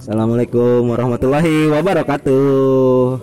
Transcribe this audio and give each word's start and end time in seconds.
Assalamualaikum 0.00 0.88
warahmatullahi 0.88 1.68
wabarakatuh. 1.68 3.20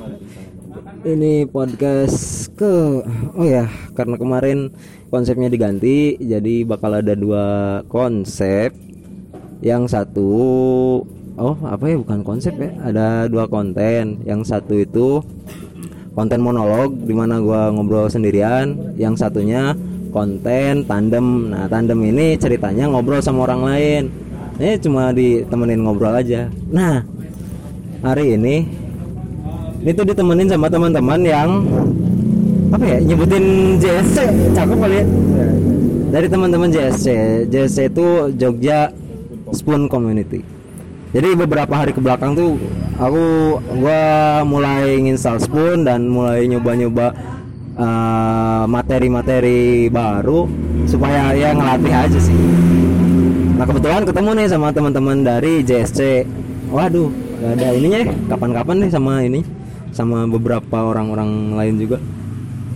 Ini 1.04 1.50
podcast 1.50 2.48
ke 2.54 3.02
oh 3.34 3.48
ya 3.48 3.66
karena 3.98 4.16
kemarin 4.22 4.70
konsepnya 5.10 5.50
diganti 5.50 6.16
jadi 6.22 6.70
bakal 6.70 7.02
ada 7.02 7.18
dua 7.18 7.46
konsep. 7.90 8.78
Yang 9.66 9.96
satu 9.96 10.32
oh 11.34 11.56
apa 11.66 11.90
ya 11.90 11.98
bukan 11.98 12.22
konsep 12.22 12.54
ya 12.62 12.70
ada 12.86 13.26
dua 13.26 13.50
konten. 13.50 14.22
Yang 14.22 14.54
satu 14.54 14.78
itu 14.78 15.24
konten 16.14 16.46
monolog 16.46 16.94
di 16.94 17.14
mana 17.18 17.42
gua 17.42 17.74
ngobrol 17.74 18.06
sendirian. 18.06 18.94
Yang 19.02 19.26
satunya 19.26 19.74
konten 20.14 20.86
tandem. 20.86 21.50
Nah 21.50 21.66
tandem 21.66 22.00
ini 22.06 22.38
ceritanya 22.38 22.86
ngobrol 22.86 23.18
sama 23.18 23.50
orang 23.50 23.62
lain. 23.66 24.23
Ini 24.62 24.78
cuma 24.78 25.10
ditemenin 25.10 25.82
ngobrol 25.82 26.14
aja. 26.14 26.46
Nah 26.70 27.02
hari 28.06 28.38
ini 28.38 28.70
ini 29.82 29.92
tuh 29.98 30.06
ditemenin 30.06 30.48
sama 30.48 30.70
teman-teman 30.70 31.20
yang 31.26 31.50
apa 32.70 32.86
ya 32.86 32.98
nyebutin 33.02 33.78
JSC 33.82 34.18
cakep 34.54 34.78
kali 34.78 34.96
ya. 35.02 35.06
Dari 36.14 36.28
teman-teman 36.30 36.70
JSC 36.70 37.08
JSC 37.50 37.90
itu 37.90 38.30
Jogja 38.38 38.94
Spoon 39.50 39.90
Community. 39.90 40.46
Jadi 41.14 41.30
beberapa 41.38 41.74
hari 41.74 41.94
ke 41.94 42.02
belakang 42.02 42.34
tuh 42.34 42.58
aku 42.98 43.58
gua 43.82 44.42
mulai 44.46 45.02
nginstal 45.02 45.42
Spoon 45.42 45.86
dan 45.86 46.10
mulai 46.10 46.46
nyoba-nyoba 46.50 47.14
uh, 47.78 48.66
materi-materi 48.70 49.90
baru 49.90 50.46
supaya 50.86 51.34
ya 51.34 51.54
ngelatih 51.54 51.94
aja 51.94 52.20
sih 52.22 52.38
nah 53.64 53.72
kebetulan 53.72 54.04
ketemu 54.04 54.30
nih 54.36 54.48
sama 54.52 54.68
teman-teman 54.76 55.24
dari 55.24 55.64
JSC 55.64 56.28
waduh 56.68 57.08
gak 57.40 57.56
ada 57.56 57.72
ininya 57.72 58.04
ya 58.04 58.08
kapan-kapan 58.28 58.76
nih 58.84 58.92
sama 58.92 59.24
ini 59.24 59.40
sama 59.96 60.28
beberapa 60.28 60.84
orang-orang 60.84 61.56
lain 61.56 61.80
juga. 61.80 61.96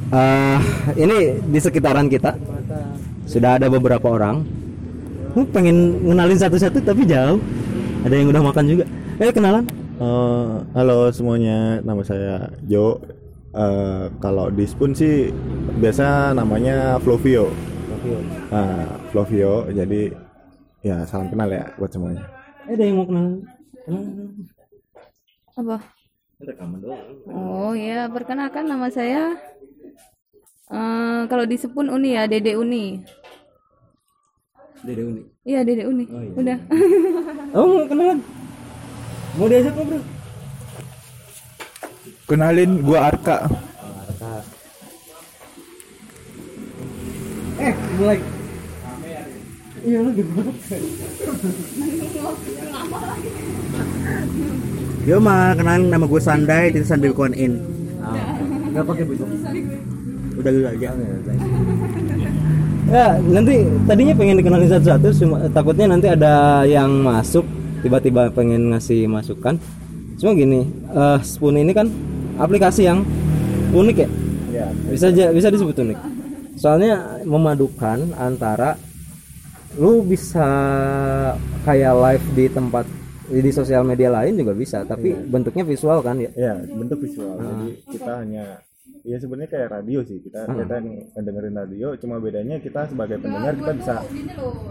Uh, 0.08 0.64
ini 0.96 1.44
di 1.44 1.60
sekitaran 1.60 2.08
kita 2.08 2.40
sudah 3.28 3.60
ada 3.60 3.68
beberapa 3.68 4.16
orang. 4.16 4.48
Uh, 5.36 5.44
pengen 5.52 6.08
ngenalin 6.08 6.40
satu-satu 6.40 6.80
tapi 6.80 7.04
jauh. 7.04 7.44
Ada 8.08 8.24
yang 8.24 8.32
udah 8.32 8.48
makan 8.48 8.72
juga. 8.72 8.88
Eh 9.20 9.28
kenalan? 9.36 9.68
Uh, 10.00 10.64
halo 10.72 11.12
semuanya, 11.12 11.84
nama 11.84 12.00
saya 12.00 12.48
Jo. 12.64 13.04
Uh, 13.52 14.08
kalau 14.24 14.48
di 14.48 14.64
Spoon 14.64 14.96
sih 14.96 15.36
biasa 15.84 16.32
namanya 16.32 16.96
Flovio. 17.04 17.52
Flovio. 17.92 18.18
Uh, 18.56 18.88
Flovio. 19.12 19.54
Jadi 19.76 20.27
ya 20.86 21.06
salam 21.10 21.30
kenal 21.30 21.50
ya 21.50 21.66
buat 21.78 21.90
semuanya. 21.90 22.24
Eh 22.68 22.76
ada 22.76 22.84
yang 22.84 22.98
mau 23.00 23.08
kenal? 23.08 23.26
Kenal. 23.86 24.04
Apa? 25.58 25.78
Oh 27.34 27.74
ya, 27.74 28.06
perkenalkan 28.14 28.70
nama 28.70 28.94
saya. 28.94 29.34
Uh, 30.70 31.26
kalau 31.26 31.50
di 31.50 31.58
Sepun 31.58 31.90
Uni 31.90 32.14
ya, 32.14 32.30
Dede 32.30 32.54
Uni. 32.54 33.02
Dede 34.86 35.02
Uni. 35.02 35.22
Iya, 35.42 35.66
Dede 35.66 35.90
Uni. 35.90 36.06
Oh, 36.06 36.22
iya. 36.22 36.34
Udah. 36.38 36.58
oh, 37.58 37.66
mau 37.66 37.86
kenalan? 37.90 38.20
Mau 39.40 39.48
diajak 39.50 39.74
ngobrol? 39.74 40.04
Kenalin 42.28 42.72
gua 42.84 43.00
Arka. 43.10 43.48
Arka. 43.48 44.32
Eh, 47.58 47.74
mulai. 47.98 48.37
Iya, 49.88 50.04
lagi 50.04 50.22
Yo 55.08 55.16
mah 55.24 55.56
kenalin 55.56 55.88
nama 55.88 56.04
gue 56.04 56.20
Sandai 56.20 56.76
sambil 56.84 57.16
koin 57.16 57.32
in. 57.32 57.64
Enggak 58.68 58.84
pakai 58.84 59.04
baju. 59.08 59.24
Udah 60.36 60.52
gitu 60.52 60.68
aja. 60.68 60.90
Ya, 62.88 63.08
nanti 63.20 63.64
tadinya 63.88 64.14
pengen 64.16 64.36
dikenalin 64.44 64.68
satu-satu 64.68 65.08
cuma 65.24 65.38
takutnya 65.56 65.88
nanti 65.88 66.08
ada 66.12 66.68
yang 66.68 66.92
masuk 67.04 67.48
tiba-tiba 67.80 68.28
pengen 68.36 68.76
ngasih 68.76 69.08
masukan. 69.08 69.56
Cuma 70.20 70.36
gini, 70.36 70.68
uh, 70.92 71.16
Spoon 71.24 71.64
ini 71.64 71.72
kan 71.72 71.88
aplikasi 72.36 72.92
yang 72.92 73.08
unik 73.72 73.98
ya. 74.04 74.10
Ya. 74.52 74.68
Bisa 74.92 75.08
bisa 75.16 75.48
disebut 75.48 75.80
unik. 75.80 76.00
Soalnya 76.60 77.24
memadukan 77.24 78.12
antara 78.20 78.76
lu 79.76 80.00
bisa 80.08 80.48
kayak 81.68 81.94
live 82.00 82.26
di 82.32 82.46
tempat 82.48 82.86
di 83.28 83.52
sosial 83.52 83.84
media 83.84 84.08
lain 84.08 84.40
juga 84.40 84.56
bisa 84.56 84.88
tapi 84.88 85.12
iya. 85.12 85.20
bentuknya 85.20 85.68
visual 85.68 86.00
kan 86.00 86.16
ya? 86.16 86.32
Ya 86.32 86.56
bentuk 86.64 87.04
visual. 87.04 87.36
Ah. 87.36 87.44
jadi 87.44 87.70
kita 87.92 88.12
hanya 88.24 88.46
ya 89.04 89.18
sebenarnya 89.20 89.50
kayak 89.52 89.68
radio 89.76 90.00
sih. 90.08 90.24
Kita 90.24 90.48
ah. 90.48 90.56
kita 90.56 90.76
dengerin 91.20 91.56
radio 91.60 91.88
cuma 92.00 92.24
bedanya 92.24 92.56
kita 92.64 92.88
sebagai 92.88 93.20
pendengar 93.20 93.54
kita 93.60 93.72
bisa 93.76 93.96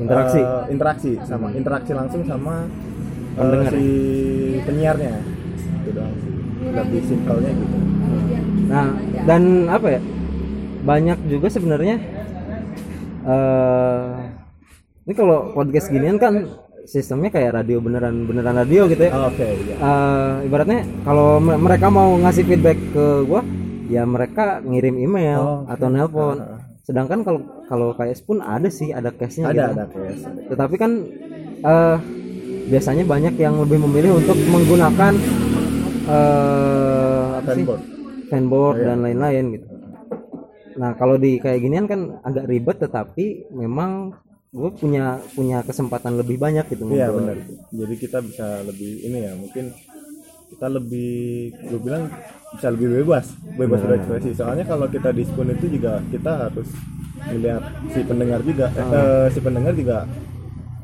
interaksi. 0.00 0.40
uh, 0.40 0.64
interaksi 0.72 1.12
sama 1.28 1.52
interaksi 1.52 1.92
langsung 1.92 2.24
sama 2.24 2.64
uh, 3.36 3.40
pendengar 3.44 3.72
si 3.76 3.88
penyiarnya. 4.64 5.14
Itu 5.84 5.90
doang 5.92 6.14
sih. 6.24 6.32
Lebih 6.72 7.02
simpelnya 7.04 7.52
gitu. 7.52 7.76
Nah 8.72 8.88
dan 9.28 9.42
apa 9.68 10.00
ya? 10.00 10.00
Banyak 10.86 11.18
juga 11.28 11.50
sebenarnya 11.52 12.00
uh, 13.28 14.25
ini 15.06 15.14
kalau 15.14 15.54
podcast 15.54 15.86
ginian 15.86 16.18
kan 16.18 16.50
sistemnya 16.82 17.30
kayak 17.30 17.62
radio 17.62 17.78
beneran 17.78 18.26
beneran 18.26 18.58
radio 18.58 18.90
gitu 18.90 19.06
ya. 19.06 19.12
Oh, 19.14 19.30
Oke. 19.30 19.38
Okay, 19.38 19.52
iya. 19.62 19.76
uh, 19.78 20.34
ibaratnya 20.42 20.82
kalau 21.06 21.38
mereka 21.38 21.86
mau 21.90 22.18
ngasih 22.18 22.42
feedback 22.42 22.78
ke 22.90 23.22
gua, 23.26 23.42
ya 23.86 24.02
mereka 24.02 24.58
ngirim 24.66 24.98
email 24.98 25.40
oh, 25.42 25.58
okay. 25.62 25.78
atau 25.78 25.86
nelpon. 25.90 26.38
Uh, 26.42 26.58
Sedangkan 26.86 27.26
kalau 27.26 27.40
kalau 27.66 27.88
kayak 27.98 28.14
Spoon 28.14 28.38
ada 28.38 28.70
sih 28.70 28.94
ada 28.94 29.10
case-nya 29.10 29.50
ada, 29.50 29.54
gitu. 29.54 29.70
Ada 29.74 29.84
case. 29.90 30.22
Tetapi 30.54 30.74
kan 30.78 30.92
uh, 31.66 31.96
biasanya 32.70 33.02
banyak 33.02 33.34
yang 33.42 33.58
lebih 33.58 33.78
memilih 33.82 34.22
untuk 34.22 34.38
menggunakan 34.46 35.12
uh, 36.06 37.42
apa 37.42 37.50
fanboard, 37.50 37.82
sih? 37.82 37.90
fanboard 38.30 38.76
oh, 38.78 38.82
iya. 38.82 38.86
dan 38.86 38.98
lain-lain 39.02 39.44
gitu. 39.58 39.66
Nah 40.78 40.94
kalau 40.94 41.18
di 41.18 41.42
kayak 41.42 41.58
ginian 41.58 41.90
kan 41.90 42.22
agak 42.22 42.46
ribet 42.46 42.78
tetapi 42.78 43.50
memang 43.50 44.14
gue 44.54 44.70
punya 44.78 45.18
punya 45.34 45.58
kesempatan 45.66 46.18
lebih 46.18 46.38
banyak 46.38 46.66
gitu 46.70 46.86
iya 46.92 47.10
benar 47.10 47.36
jadi 47.74 47.94
kita 47.98 48.18
bisa 48.22 48.62
lebih 48.62 48.92
ini 49.04 49.18
ya 49.26 49.32
mungkin 49.34 49.74
kita 50.46 50.66
lebih 50.70 51.52
gue 51.66 51.80
bilang 51.82 52.06
bisa 52.54 52.70
lebih 52.70 53.02
bebas 53.02 53.26
bebas 53.58 53.80
nah. 53.82 53.86
berekspresi 53.90 54.30
soalnya 54.38 54.64
kalau 54.64 54.86
kita 54.86 55.10
di 55.10 55.22
spoon 55.26 55.50
itu 55.50 55.66
juga 55.66 55.98
kita 56.08 56.48
harus 56.48 56.68
melihat 57.26 57.62
si 57.90 58.00
pendengar 58.06 58.40
juga 58.46 58.66
oh. 58.70 58.94
eh, 58.94 59.26
si 59.34 59.38
pendengar 59.42 59.74
juga 59.74 60.06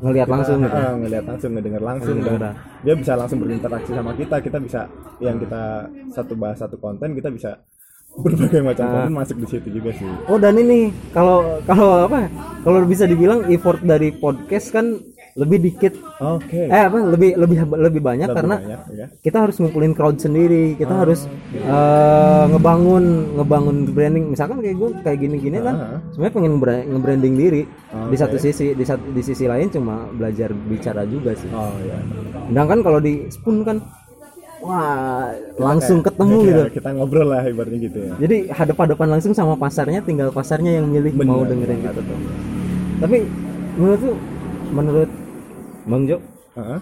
ngelihat 0.03 0.29
langsung 0.29 0.59
gitu. 0.67 0.75
Uh, 0.75 0.95
ngelihat 0.99 1.25
langsung 1.31 1.51
ngedengar 1.55 1.83
langsung 1.83 2.17
hmm, 2.19 2.27
dan 2.27 2.55
dia 2.83 2.95
bisa 2.99 3.13
langsung 3.15 3.39
berinteraksi 3.39 3.91
sama 3.95 4.13
kita 4.19 4.37
kita 4.43 4.59
bisa 4.59 4.81
yang 5.23 5.39
kita 5.39 5.87
satu 6.11 6.35
bahas 6.35 6.59
satu 6.59 6.75
konten 6.83 7.15
kita 7.15 7.31
bisa 7.31 7.63
berbagai 8.13 8.61
macam 8.61 8.85
nah. 8.85 8.93
konten 8.93 9.15
masuk 9.17 9.37
di 9.41 9.47
situ 9.49 9.69
juga 9.73 9.91
sih. 9.97 10.05
Oh 10.29 10.37
dan 10.37 10.61
ini 10.61 10.93
kalau 11.17 11.61
kalau 11.65 12.05
apa? 12.05 12.29
Kalau 12.63 12.79
bisa 12.85 13.09
dibilang 13.09 13.49
effort 13.49 13.81
dari 13.83 14.13
podcast 14.13 14.71
kan 14.71 15.01
lebih 15.33 15.65
dikit. 15.65 15.97
Oke. 16.21 16.45
Okay. 16.45 16.67
Eh 16.69 16.83
apa? 16.85 16.99
Lebih 17.09 17.41
lebih 17.41 17.65
lebih 17.73 18.01
banyak 18.05 18.29
lebih 18.29 18.37
karena 18.37 18.57
banyak, 18.61 18.81
ya. 18.93 19.07
kita 19.25 19.49
harus 19.49 19.57
ngumpulin 19.57 19.97
crowd 19.97 20.21
sendiri. 20.21 20.77
Kita 20.77 20.93
oh, 20.93 20.99
harus 21.09 21.25
okay. 21.25 21.65
uh, 21.65 21.73
eh, 21.73 22.45
ngebangun 22.53 23.05
ngebangun 23.41 23.77
branding. 23.97 24.25
Misalkan 24.37 24.61
kayak 24.61 24.77
gue 24.77 24.91
kayak 25.01 25.19
gini-gini 25.25 25.57
uh 25.57 25.61
-huh. 25.65 25.69
kan, 25.69 25.77
sebenarnya 26.13 26.35
pengen 26.37 26.53
nge-branding 26.93 27.35
diri. 27.41 27.63
Okay. 27.65 28.09
Di 28.13 28.17
satu 28.21 28.37
sisi 28.37 28.67
di 28.77 28.85
satu 28.85 29.05
di 29.09 29.23
sisi 29.25 29.45
lain 29.49 29.73
cuma 29.73 30.05
belajar 30.13 30.53
bicara 30.53 31.09
juga 31.09 31.33
sih. 31.33 31.49
Oh 31.49 31.73
iya. 31.81 31.97
Sedangkan 32.53 32.85
kalau 32.85 33.01
di 33.01 33.33
Spoon 33.33 33.65
kan 33.65 33.81
wah 34.63 35.35
langsung 35.59 36.01
kayak, 36.01 36.15
ketemu 36.15 36.39
ya, 36.39 36.47
gitu. 36.47 36.63
kita 36.81 36.89
ngobrol 36.95 37.27
lah 37.29 37.43
ibaratnya 37.45 37.81
gitu 37.83 37.99
ya. 37.99 38.13
Jadi 38.23 38.37
hadap-hadapan 38.49 39.09
langsung 39.19 39.35
sama 39.35 39.59
pasarnya 39.59 40.01
tinggal 40.01 40.31
pasarnya 40.31 40.79
yang 40.81 40.87
milih 40.89 41.13
Bener, 41.19 41.29
mau 41.29 41.43
dengerin 41.43 41.79
gitu. 41.83 42.01
Tuh 42.01 42.19
tapi 43.03 43.19
menurut 43.75 43.99
tuh 43.99 44.17
menurut 44.71 45.11
bang 45.91 46.03
Jo? 46.07 46.19
Uh 46.53 46.61
-huh. 46.61 46.81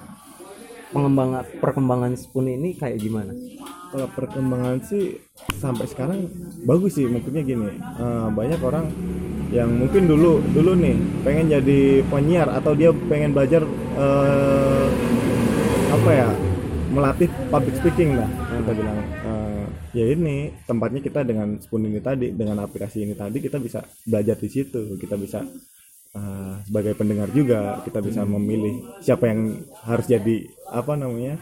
pengembangan 0.91 1.47
perkembangan 1.63 2.13
spoon 2.19 2.51
ini 2.51 2.77
kayak 2.77 3.01
gimana? 3.01 3.33
Kalau 3.91 4.07
perkembangan 4.13 4.83
sih 4.85 5.19
sampai 5.59 5.87
sekarang 5.89 6.29
bagus 6.67 6.99
sih. 6.99 7.07
Maksudnya 7.09 7.43
gini 7.47 7.81
uh, 7.97 8.29
banyak 8.29 8.61
orang 8.61 8.91
yang 9.51 9.71
mungkin 9.71 10.07
dulu 10.07 10.39
dulu 10.55 10.79
nih 10.79 10.95
pengen 11.27 11.51
jadi 11.51 12.07
penyiar 12.07 12.49
atau 12.55 12.75
dia 12.75 12.95
pengen 13.11 13.35
belajar 13.35 13.67
uh, 13.99 14.87
apa 15.91 16.11
ya 16.11 16.29
melatih 16.91 17.31
public 17.49 17.75
speaking 17.79 18.19
lah 18.19 18.29
kita 18.61 18.73
bilang. 18.75 18.99
Uh, 19.25 19.65
ya 19.91 20.07
ini 20.07 20.55
tempatnya 20.67 21.01
kita 21.03 21.27
dengan 21.27 21.59
spoon 21.59 21.91
ini 21.91 21.99
tadi 21.99 22.31
dengan 22.31 22.63
aplikasi 22.63 23.03
ini 23.03 23.15
tadi 23.19 23.43
kita 23.43 23.59
bisa 23.59 23.83
belajar 24.07 24.37
di 24.39 24.49
situ. 24.51 24.95
Kita 24.95 25.19
bisa 25.19 25.43
eh, 26.15 26.55
sebagai 26.67 26.95
pendengar 26.95 27.31
juga 27.35 27.83
kita 27.83 27.99
bisa 28.03 28.23
memilih 28.23 28.99
siapa 29.03 29.31
yang 29.31 29.59
harus 29.87 30.07
jadi 30.07 30.47
apa 30.71 30.95
namanya 30.95 31.39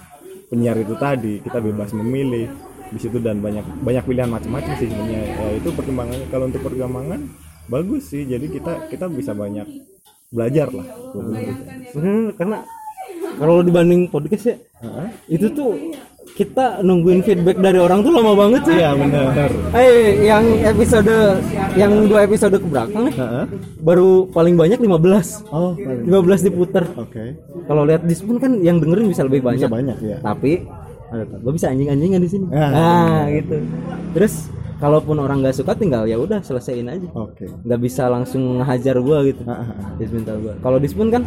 penyiar 0.49 0.81
itu 0.81 0.97
tadi. 0.97 1.45
Kita 1.45 1.61
bebas 1.61 1.93
memilih 1.93 2.49
di 2.89 2.99
situ 3.01 3.21
dan 3.21 3.45
banyak 3.45 3.85
banyak 3.85 4.05
pilihan 4.09 4.33
macam-macam 4.33 4.73
sih 4.81 4.89
sebenarnya. 4.89 5.21
Ya, 5.29 5.49
itu 5.61 5.69
pertimbangannya 5.77 6.27
kalau 6.33 6.49
untuk 6.49 6.65
perkembangan 6.65 7.21
bagus 7.69 8.09
sih. 8.09 8.25
Jadi 8.25 8.49
kita 8.49 8.89
kita 8.89 9.13
bisa 9.13 9.37
banyak 9.37 9.69
belajar 10.33 10.73
lah. 10.73 10.89
Bener, 11.93 12.33
karena 12.37 12.65
kalau 13.37 13.61
dibanding 13.61 14.09
podcast 14.09 14.45
ya 14.49 14.57
Heeh. 14.81 15.09
itu 15.29 15.47
tuh 15.53 15.77
kita 16.33 16.87
nungguin 16.87 17.27
feedback 17.27 17.59
dari 17.59 17.83
orang 17.83 17.99
tuh 17.99 18.15
lama 18.15 18.31
banget 18.31 18.63
sih 18.63 18.79
iya 18.79 18.95
benar. 18.95 19.51
Eh 19.75 20.23
yang 20.23 20.45
episode 20.63 21.11
yang 21.75 22.07
dua 22.07 22.31
episode 22.31 22.55
ke 22.55 22.63
belakang 22.63 23.11
nih 23.11 23.17
Heeh. 23.19 23.45
baru 23.83 24.31
paling 24.31 24.55
banyak 24.55 24.79
15 24.79 25.51
oh 25.51 25.75
15 25.75 26.47
diputer 26.47 26.87
oke. 26.95 27.25
Kalau 27.67 27.83
lihat 27.83 28.07
di 28.07 28.15
Spoon 28.15 28.39
kan 28.39 28.55
yang 28.63 28.79
dengerin 28.79 29.11
bisa 29.11 29.27
lebih 29.27 29.43
banyak 29.43 29.67
bisa 29.67 29.73
banyak. 29.73 29.97
ya 29.99 30.19
tapi 30.23 30.63
ada 31.09 31.25
gue 31.27 31.53
bisa 31.57 31.73
anjing-anjingan 31.73 32.21
di 32.21 32.31
sini. 32.31 32.47
Ah. 32.53 32.71
nah 32.71 33.23
gitu. 33.33 33.57
Terus 34.15 34.35
kalaupun 34.79 35.19
orang 35.19 35.43
nggak 35.43 35.55
suka 35.59 35.75
tinggal 35.75 36.07
ya 36.07 36.17
udah 36.19 36.41
selesaiin 36.43 36.87
aja. 36.87 37.09
Oke. 37.15 37.51
Nggak 37.67 37.81
bisa 37.83 38.07
langsung 38.07 38.63
ngehajar 38.63 38.97
gua 39.03 39.27
gitu. 39.27 39.43
Ah, 39.45 39.63
ah, 39.63 39.69
ah. 39.69 39.91
disminta 39.99 40.33
gua. 40.39 40.55
Kalau 40.63 40.79
di 40.79 40.89
Spoon 40.89 41.11
kan 41.11 41.23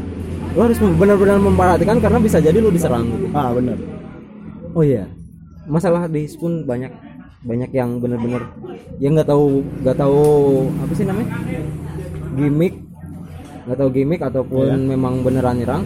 lo 0.56 0.68
harus 0.68 0.80
benar-benar 0.80 1.38
memperhatikan 1.40 2.00
karena 2.00 2.20
bisa 2.20 2.40
jadi 2.40 2.58
lo 2.60 2.72
diserang 2.72 3.08
gitu. 3.12 3.28
Ah 3.36 3.52
benar. 3.52 3.78
Oh 4.72 4.84
iya. 4.84 5.08
Masalah 5.68 6.08
di 6.08 6.26
Spoon 6.26 6.64
banyak 6.64 6.92
banyak 7.42 7.72
yang 7.74 7.98
benar-benar 7.98 8.54
yang 9.02 9.18
nggak 9.18 9.30
tahu 9.30 9.66
nggak 9.84 9.98
tahu 10.00 10.22
apa 10.82 10.94
sih 10.96 11.06
namanya? 11.06 11.30
Gimmick. 12.40 12.76
Nggak 13.68 13.78
tahu 13.78 13.90
gimmick 13.94 14.22
ataupun 14.26 14.68
Iya. 14.74 14.90
memang 14.98 15.22
beneran 15.22 15.56
nyerang 15.60 15.84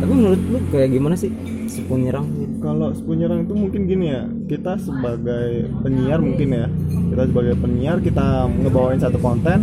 tapi 0.00 0.12
menurut 0.16 0.40
lu 0.48 0.58
kayak 0.72 0.88
gimana 0.96 1.14
sih 1.14 1.30
Spoon 1.70 2.02
nyerang? 2.02 2.26
Kalau 2.58 2.90
sepuluh 2.90 3.22
nyerang 3.22 3.46
itu 3.46 3.54
mungkin 3.54 3.80
gini 3.86 4.06
ya 4.10 4.26
kita 4.50 4.74
sebagai 4.82 5.70
penyiar 5.86 6.18
mungkin 6.18 6.48
ya. 6.50 6.66
Kita 7.14 7.22
sebagai 7.30 7.54
penyiar 7.62 7.96
kita 8.02 8.50
ngebawain 8.50 8.98
satu 8.98 9.22
konten 9.22 9.62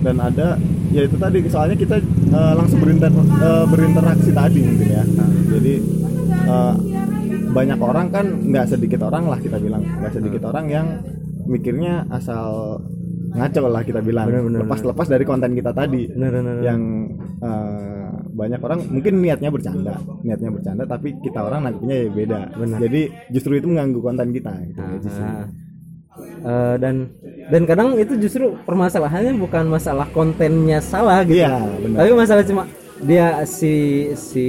dan 0.00 0.16
ada 0.22 0.56
ya 0.94 1.02
itu 1.04 1.16
tadi 1.18 1.42
soalnya 1.50 1.76
kita 1.76 1.98
eh, 2.30 2.54
langsung 2.54 2.78
berinter, 2.78 3.10
eh, 3.10 3.66
berinteraksi 3.66 4.30
tadi 4.30 4.60
mungkin 4.62 4.88
ya. 4.88 5.04
Nah, 5.04 5.30
jadi 5.58 5.74
eh, 6.30 6.74
banyak 7.50 7.78
orang 7.82 8.06
kan 8.14 8.26
nggak 8.46 8.66
sedikit 8.70 9.00
orang 9.10 9.26
lah 9.26 9.38
kita 9.42 9.58
bilang. 9.58 9.82
Nggak 9.82 10.12
sedikit 10.22 10.42
orang 10.46 10.66
yang 10.70 10.86
mikirnya 11.50 12.06
asal 12.14 12.78
ngaco 13.34 13.66
lah 13.66 13.82
kita 13.82 13.98
bilang. 14.02 14.30
Bener, 14.30 14.42
bener, 14.46 14.60
lepas 14.66 14.80
lepas 14.86 15.06
dari 15.10 15.24
konten 15.26 15.50
kita 15.58 15.74
tadi. 15.74 16.06
Bener, 16.10 16.30
bener, 16.30 16.54
bener. 16.62 16.64
yang 16.66 16.82
eh, 17.42 18.19
banyak 18.30 18.60
orang 18.60 18.80
mungkin 18.86 19.18
niatnya 19.18 19.50
bercanda 19.50 19.94
niatnya 20.22 20.50
bercanda 20.50 20.82
tapi 20.84 21.14
kita 21.20 21.42
orang 21.42 21.66
nangkepnya 21.66 21.96
ya 21.96 22.08
beda 22.08 22.40
jadi 22.78 23.00
justru 23.30 23.58
itu 23.58 23.66
mengganggu 23.66 24.00
konten 24.00 24.28
kita 24.30 24.52
gitu. 24.66 24.80
Nah, 24.80 25.46
eh, 26.44 26.74
dan 26.78 26.94
dan 27.50 27.62
kadang 27.66 27.88
itu 27.96 28.14
justru 28.16 28.54
permasalahannya 28.64 29.34
bukan 29.36 29.68
masalah 29.68 30.06
kontennya 30.10 30.78
salah 30.80 31.22
gitu 31.26 31.42
iya 31.42 31.58
benar 31.80 31.98
tapi 32.04 32.10
masalah 32.14 32.44
cuma 32.46 32.62
dia 33.00 33.48
si 33.48 33.72
si 34.12 34.46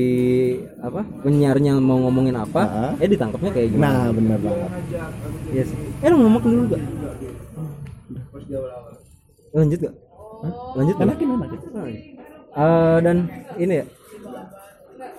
apa 0.84 1.08
penyiarnya 1.24 1.80
mau 1.80 1.96
ngomongin 2.04 2.36
apa 2.36 2.62
Ah. 2.68 2.92
eh 3.00 3.08
ditangkapnya 3.08 3.52
kayak 3.56 3.68
gimana 3.72 3.88
nah 3.96 4.12
benar 4.12 4.38
banget 4.44 4.70
Iya 5.52 5.64
sih. 5.68 5.78
Eh 6.04 6.08
lu 6.12 6.16
ngomong 6.20 6.44
dulu 6.44 6.64
gak? 6.76 6.82
Lanjut 9.52 9.80
gak? 9.80 9.96
Lanjut 10.76 10.96
gak? 10.96 11.06
enakin 11.08 11.28
enakin 11.32 11.60
Eh, 12.52 12.98
dan 13.00 13.18
ini 13.56 13.80
ya, 13.80 13.86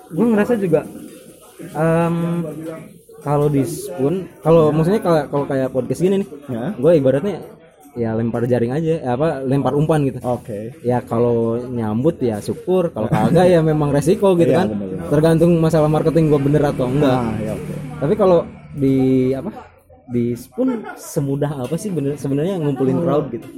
gue 0.08 0.26
ngerasa 0.26 0.52
juga 0.54 0.84
em, 1.72 2.16
kalau 3.18 3.46
di 3.46 3.62
spoon, 3.62 4.14
kalau 4.38 4.68
maksudnya 4.68 5.00
kalau 5.00 5.20
kalau 5.26 5.44
kayak 5.46 5.70
podcast 5.70 5.98
gini 5.98 6.20
nih, 6.20 6.28
ya 6.46 6.64
gue 6.74 6.92
ibaratnya 6.94 7.40
ya 7.92 8.12
lempar 8.12 8.44
jaring 8.44 8.72
aja, 8.72 8.94
eh, 8.98 9.08
apa 9.08 9.40
lempar 9.40 9.72
umpan 9.72 10.04
gitu. 10.04 10.20
oke 10.20 10.76
Ya 10.82 11.00
kalau 11.00 11.56
nyambut 11.62 12.20
ya 12.20 12.36
syukur, 12.38 12.88
kalau 12.88 13.08
kagak 13.08 13.48
ya 13.48 13.60
memang 13.60 13.88
resiko 13.90 14.32
gitu 14.34 14.48
Iya, 14.48 14.64
kan. 14.64 14.68
bener-bener. 14.68 15.08
Tergantung 15.08 15.52
masalah 15.56 15.88
marketing 15.88 16.28
gue 16.28 16.40
bener 16.42 16.62
atau 16.66 16.84
enggak. 16.84 17.16
nah 17.16 17.36
ya 17.38 17.52
oke 17.52 17.74
Tapi 17.96 18.14
kalau 18.14 18.38
di 18.72 18.96
apa 19.32 19.50
di 20.04 20.34
spoon 20.34 20.82
semudah 20.96 21.64
apa 21.64 21.76
sih 21.76 21.88
bener 21.88 22.16
sebenarnya 22.16 22.58
ngumpulin 22.58 22.98
crowd 22.98 23.28
gitu? 23.30 23.48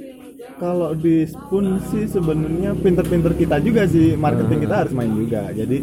Kalau 0.55 0.95
di 0.95 1.27
spoon 1.27 1.77
sih 1.91 2.07
sebenarnya 2.07 2.71
pinter-pinter 2.79 3.35
kita 3.35 3.59
juga 3.59 3.83
sih. 3.85 4.15
Marketing 4.15 4.59
kita 4.63 4.75
harus 4.85 4.93
main 4.95 5.11
juga. 5.11 5.51
Jadi 5.51 5.77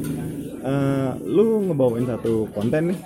eh, 0.63 1.11
lu 1.29 1.69
ngebawain 1.69 2.07
satu 2.09 2.49
konten 2.57 2.95
nih. 2.95 2.99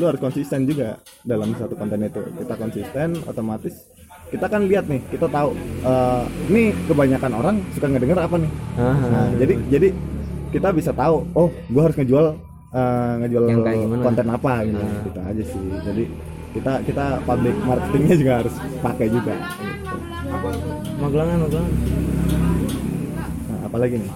Lu 0.00 0.04
harus 0.10 0.20
konsisten 0.20 0.66
juga 0.66 0.98
dalam 1.22 1.54
satu 1.54 1.78
konten 1.78 2.02
itu. 2.02 2.22
Kita 2.40 2.54
konsisten 2.58 3.20
otomatis 3.28 3.94
kita 4.34 4.50
kan 4.50 4.66
lihat 4.66 4.90
nih 4.90 4.98
kita 5.14 5.30
tahu 5.30 5.54
eh, 5.86 6.22
ini 6.50 6.74
kebanyakan 6.90 7.32
orang 7.38 7.56
suka 7.76 7.86
ngedenger 7.86 8.18
apa 8.18 8.36
nih. 8.40 8.50
Aha. 8.80 9.06
Nah, 9.12 9.28
jadi 9.38 9.54
jadi 9.70 9.88
kita 10.50 10.68
bisa 10.74 10.90
tahu 10.90 11.22
oh 11.38 11.48
gua 11.70 11.82
harus 11.86 11.96
ngejual 12.02 12.26
eh, 12.74 13.12
ngejual 13.22 13.44
konten 14.02 14.26
apa 14.26 14.52
gitu. 14.66 14.82
Gitu 15.06 15.20
aja 15.22 15.42
sih. 15.46 15.62
Jadi 15.86 16.04
kita 16.54 16.72
kita 16.86 17.04
public 17.26 17.54
marketingnya 17.62 18.14
juga 18.18 18.32
harus 18.42 18.54
pakai 18.82 19.06
juga. 19.06 19.34
Gitu. 19.38 20.13
Magelangan, 20.34 21.38
Magelangan. 21.46 21.72
Nah, 23.46 23.60
apalagi 23.70 23.96
nih 24.02 24.12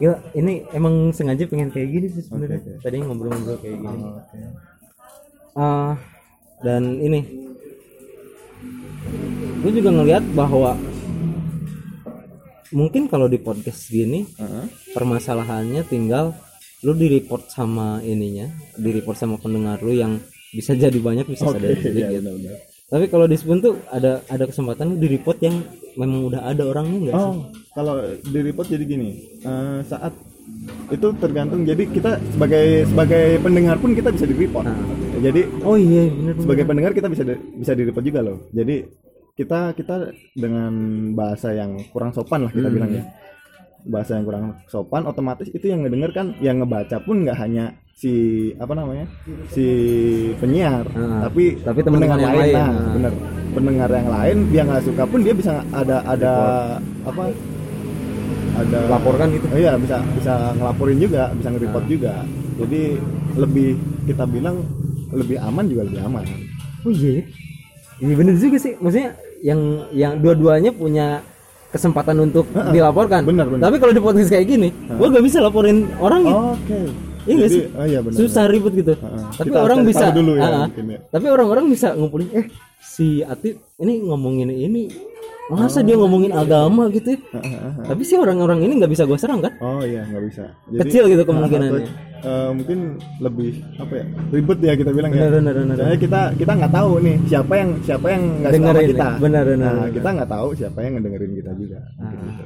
Gila, 0.00 0.16
ini 0.34 0.66
emang 0.74 1.12
sengaja 1.14 1.46
pengen 1.46 1.70
kayak 1.70 1.88
gini 1.92 2.06
sih 2.10 2.26
sebenarnya. 2.26 2.58
Oke, 2.58 2.70
oke. 2.74 2.82
Tadi 2.82 2.96
ngobrol-ngobrol 3.04 3.58
kayak 3.62 3.76
gini. 3.78 4.02
Ah, 5.54 5.94
dan 6.64 6.98
ini 6.98 7.20
gue 9.62 9.72
juga 9.78 9.94
ngelihat 9.94 10.24
bahwa 10.34 10.74
mungkin 12.74 13.06
kalau 13.06 13.30
di 13.30 13.38
podcast 13.38 13.92
gini 13.92 14.26
Heeh. 14.40 14.64
permasalahannya 14.96 15.86
tinggal 15.86 16.34
lu 16.82 16.98
di 16.98 17.06
report 17.06 17.46
sama 17.52 18.02
ininya, 18.02 18.50
di 18.74 18.90
report 18.90 19.14
sama 19.14 19.38
pendengar 19.38 19.78
lu 19.86 19.94
yang 19.94 20.18
bisa 20.50 20.74
jadi 20.74 20.98
banyak 20.98 21.30
bisa 21.30 21.46
Oke, 21.46 21.62
jadi 21.62 21.68
iya, 21.68 21.78
sedikit. 21.78 22.20
benar-benar. 22.26 22.71
Tapi 22.92 23.08
kalau 23.08 23.24
di 23.24 23.34
Spoon 23.34 23.58
tuh 23.58 23.80
ada 23.88 24.20
ada 24.26 24.44
kesempatan 24.44 25.00
di 25.00 25.08
report 25.08 25.40
yang 25.40 25.64
memang 25.96 26.28
udah 26.28 26.44
ada 26.44 26.62
orangnya 26.62 26.98
enggak 27.00 27.14
sih? 27.14 27.24
Oh, 27.24 27.36
kalau 27.72 27.94
di 28.20 28.40
report 28.42 28.68
jadi 28.68 28.84
gini, 28.84 29.10
eh, 29.40 29.80
saat 29.82 30.12
itu 30.88 31.06
tergantung. 31.16 31.64
Jadi 31.64 31.88
kita 31.88 32.20
sebagai 32.28 32.84
sebagai 32.84 33.40
pendengar 33.40 33.80
pun 33.80 33.96
kita 33.96 34.12
bisa 34.12 34.28
di 34.28 34.36
report. 34.36 34.68
Jadi 35.14 35.40
Oh 35.62 35.74
iya 35.74 36.04
bener 36.04 36.32
bener. 36.34 36.44
sebagai 36.44 36.64
pendengar 36.64 36.92
kita 36.92 37.08
bisa 37.08 37.24
di- 37.24 37.40
bisa 37.56 37.72
di 37.72 37.82
report 37.82 38.04
juga 38.04 38.20
loh. 38.20 38.36
Jadi 38.52 38.76
kita 39.32 39.72
kita 39.72 39.94
dengan 40.36 40.72
bahasa 41.16 41.56
yang 41.56 41.80
kurang 41.88 42.12
sopan 42.12 42.44
lah 42.44 42.52
kita 42.52 42.68
Hmm. 42.68 42.76
bilang 42.76 42.90
ya. 42.92 43.04
Bahasa 43.82 44.18
yang 44.18 44.24
kurang 44.26 44.44
sopan, 44.70 45.02
otomatis 45.04 45.50
itu 45.50 45.66
yang 45.66 45.82
ngedenger 45.82 46.10
kan, 46.14 46.26
yang 46.38 46.62
ngebaca 46.62 47.02
pun 47.02 47.26
nggak 47.26 47.38
hanya 47.38 47.74
si 47.92 48.12
apa 48.58 48.72
namanya 48.74 49.06
si 49.52 49.66
penyiar, 50.42 50.82
Ah, 50.96 51.28
tapi 51.28 51.54
tapi 51.62 51.80
teman-teman 51.86 52.18
yang 52.18 52.34
lain. 52.34 52.54
Nah, 52.54 52.66
Ah. 52.66 52.92
bener. 52.94 53.12
Pendengar 53.52 53.90
yang 53.92 54.08
lain 54.08 54.36
dia 54.48 54.62
nggak 54.64 54.84
suka 54.86 55.02
pun 55.04 55.20
dia 55.20 55.34
bisa 55.36 55.60
ada 55.70 56.00
ada 56.08 56.32
apa 57.04 57.22
ada 58.52 58.78
Laporkan 58.88 59.32
gitu. 59.32 59.46
Oh 59.48 59.58
iya 59.60 59.76
bisa 59.76 60.00
bisa 60.16 60.52
ngelaporin 60.56 60.98
juga, 61.00 61.32
bisa 61.36 61.48
nge-report 61.52 61.84
juga. 61.88 62.14
Jadi 62.60 62.82
lebih 63.36 63.76
kita 64.08 64.24
bilang 64.28 64.60
lebih 65.12 65.36
aman 65.40 65.64
juga 65.68 65.82
lebih 65.88 66.00
aman. 66.04 66.24
Oh 66.84 66.92
iya. 66.92 67.20
ya. 67.20 67.22
Iya 68.02 68.14
bener 68.18 68.34
juga 68.40 68.56
sih. 68.58 68.74
Maksudnya 68.80 69.10
yang 69.44 69.60
yang 69.92 70.12
dua-duanya 70.20 70.70
punya 70.74 71.22
kesempatan 71.72 72.16
untuk 72.20 72.44
dilaporkan. 72.70 73.24
bener, 73.24 73.48
bener. 73.48 73.64
Tapi 73.64 73.76
kalau 73.80 73.92
di 73.96 74.02
podcast 74.04 74.28
kayak 74.28 74.46
gini, 74.46 74.68
gua 74.94 75.08
gak 75.08 75.24
bisa 75.24 75.40
laporin 75.40 75.88
orang 75.98 76.20
gitu. 76.28 76.42
Oke. 76.52 76.80
Iya 77.22 77.34
nggak 77.38 77.50
Jadi, 77.54 77.58
sih? 77.62 77.64
Oh 77.78 77.86
iya 77.86 77.98
benar. 78.02 78.18
Susah 78.18 78.44
ribet 78.50 78.72
gitu. 78.74 78.92
Heeh. 78.98 79.22
Tapi 79.38 79.48
Kita 79.48 79.58
orang 79.62 79.78
bisa 79.86 80.06
dulu 80.10 80.32
ya, 80.34 80.42
Ah, 80.42 80.50
ah. 80.50 80.60
mungkin 80.66 80.84
ya. 80.90 80.98
Tapi 81.06 81.26
orang-orang 81.30 81.64
bisa 81.70 81.88
ngumpulin 81.94 82.28
eh 82.34 82.46
si 82.82 83.22
Ati 83.22 83.54
ini 83.78 84.02
ngomongin 84.02 84.50
ini 84.50 84.90
masa 85.46 85.86
dia 85.86 85.94
ngomongin 85.94 86.34
agama 86.34 86.90
gitu 86.90 87.14
ya? 87.14 87.18
Tapi 87.86 88.02
sih 88.02 88.18
orang-orang 88.18 88.66
ini 88.66 88.82
nggak 88.82 88.90
bisa 88.90 89.06
gue 89.06 89.14
serang 89.14 89.38
kan? 89.38 89.54
Oh 89.62 89.86
iya 89.86 90.02
nggak 90.02 90.22
bisa. 90.28 90.42
Kecil 90.82 91.06
gitu 91.14 91.22
kemungkinannya. 91.22 91.86
Eh, 92.22 92.50
mungkin 92.50 92.78
lebih 93.18 93.50
apa 93.76 93.92
ya 93.98 94.04
ribet 94.30 94.58
ya 94.60 94.72
kita 94.74 94.90
bilang 94.90 95.10
Benar, 95.10 95.26
ya. 95.26 95.36
benar, 95.36 95.54
benar. 95.56 95.74
Soalnya 95.76 95.98
kita 95.98 96.20
kita 96.34 96.52
nggak 96.54 96.72
tahu 96.72 96.90
nih 97.00 97.16
siapa 97.26 97.52
yang 97.54 97.70
siapa 97.82 98.06
yang 98.08 98.22
nggak 98.22 98.50
suka 98.50 98.56
sama 98.56 98.66
Dengerin 98.72 98.88
kita. 98.88 99.02
ya. 99.04 99.18
Benar, 99.18 99.42
benar, 99.44 99.72
Nah, 99.72 99.88
kita 99.90 100.08
nggak 100.10 100.30
tahu 100.30 100.48
siapa 100.54 100.78
yang 100.80 100.92
ngedengerin 100.96 101.32
kita 101.34 101.50
juga. 101.54 101.78
Ah. 101.98 102.10
gitu. 102.10 102.42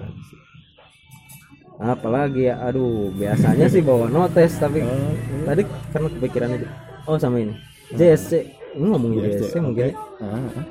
Apalagi 1.76 2.42
ya, 2.42 2.54
aduh 2.62 3.12
biasanya 3.12 3.66
sih 3.68 3.84
bawa 3.84 4.08
notes 4.08 4.56
tapi 4.56 4.80
Oh, 4.80 5.12
tadi 5.44 5.60
karena 5.92 6.08
kepikiran 6.10 6.50
itu. 6.56 6.66
Oh 7.04 7.16
sama 7.16 7.36
ini 7.38 7.52
JSC 7.92 8.32
ini 8.74 8.86
ngomongin 8.88 9.18
JSC, 9.22 9.40
JSC, 9.44 9.54
mungkin. 9.60 9.84
ya. 9.86 9.94
Ah, 10.18 10.40
ah. 10.56 10.64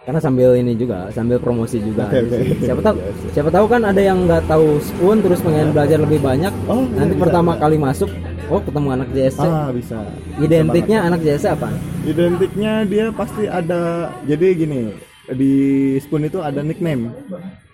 karena 0.09 0.25
sambil 0.25 0.57
ini 0.57 0.73
juga 0.73 1.13
sambil 1.13 1.37
promosi 1.37 1.85
juga 1.85 2.09
oke. 2.09 2.33
sih. 2.33 2.65
siapa 2.65 2.81
tahu 2.81 2.97
siapa 3.37 3.51
tahu 3.53 3.67
kan 3.69 3.85
ada 3.85 4.01
yang 4.01 4.25
nggak 4.25 4.49
tahu 4.49 4.81
spoon 4.81 5.21
terus 5.21 5.45
pengen 5.45 5.77
belajar 5.77 6.01
lebih 6.01 6.17
banyak 6.25 6.49
Oh, 6.65 6.89
nanti 6.97 7.13
bisa, 7.13 7.23
pertama 7.29 7.53
bisa. 7.53 7.61
kali 7.61 7.77
masuk 7.77 8.11
oh 8.49 8.61
ketemu 8.65 8.89
anak 8.97 9.09
JSC 9.13 9.45
ah 9.45 9.69
bisa 9.69 10.01
identiknya 10.41 10.99
anak 11.05 11.21
JSC 11.21 11.53
apa 11.53 11.69
identiknya 12.09 12.89
dia 12.89 13.13
pasti 13.13 13.45
ada 13.45 14.09
jadi 14.25 14.47
gini 14.57 14.97
di 15.35 15.53
Spoon 16.01 16.25
itu 16.25 16.39
ada 16.41 16.65
nickname. 16.65 17.13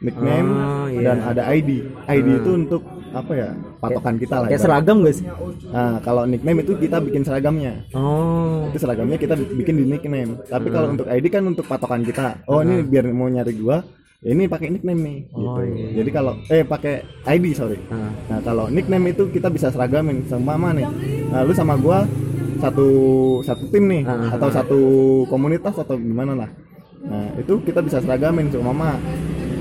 Nickname 0.04 0.48
Oh, 0.52 0.86
iya. 0.90 1.14
dan 1.14 1.18
ada 1.24 1.42
ID 1.48 1.80
ID 2.10 2.28
itu 2.44 2.50
untuk 2.52 2.82
apa 3.14 3.32
ya? 3.32 3.48
Patokan 3.78 4.18
kita 4.18 4.42
lah 4.42 4.46
kayak 4.50 4.60
ibarat. 4.60 4.66
seragam 4.84 4.98
sih? 5.08 5.24
Nah 5.70 6.02
kalau 6.02 6.22
nickname 6.26 6.60
itu 6.66 6.72
kita 6.76 6.98
bikin 6.98 7.22
seragamnya. 7.22 7.72
Oh. 7.94 8.66
Itu 8.68 8.78
seragamnya 8.82 9.16
kita 9.16 9.38
bikin 9.38 9.74
di 9.80 9.84
nickname. 9.86 10.40
Tapi 10.44 10.68
kalau 10.68 10.92
untuk 10.92 11.06
ID 11.06 11.26
kan 11.30 11.46
untuk 11.46 11.64
patokan 11.64 12.02
kita. 12.02 12.42
Oh 12.50 12.60
ini 12.60 12.82
biar 12.82 13.06
mau 13.14 13.30
nyari 13.30 13.54
gua 13.56 13.80
ini 14.24 14.48
pakai 14.48 14.72
nickname 14.72 15.00
nih 15.04 15.16
gitu. 15.28 15.36
Oh, 15.36 15.60
iya. 15.60 16.00
jadi 16.00 16.10
kalau 16.16 16.32
eh 16.48 16.64
pakai 16.64 17.04
ID 17.28 17.52
sorry. 17.52 17.76
Ah. 17.92 18.08
nah 18.32 18.38
kalau 18.40 18.72
nickname 18.72 19.12
itu 19.12 19.28
kita 19.28 19.52
bisa 19.52 19.68
seragamin 19.68 20.24
sama 20.26 20.56
mama 20.56 20.72
nih. 20.80 20.88
Nah 21.28 21.44
lu 21.44 21.52
sama 21.52 21.76
gua 21.76 22.08
satu 22.64 22.88
satu 23.44 23.68
tim 23.68 23.84
nih 23.84 24.02
Ah, 24.08 24.32
atau 24.32 24.48
satu 24.48 24.80
komunitas 25.28 25.76
atau 25.76 26.00
gimana 26.00 26.32
lah 26.32 26.50
nah 27.04 27.26
itu 27.36 27.52
kita 27.64 27.80
bisa 27.84 28.00
seragamin 28.00 28.48
sama 28.48 28.72
mama. 28.72 28.90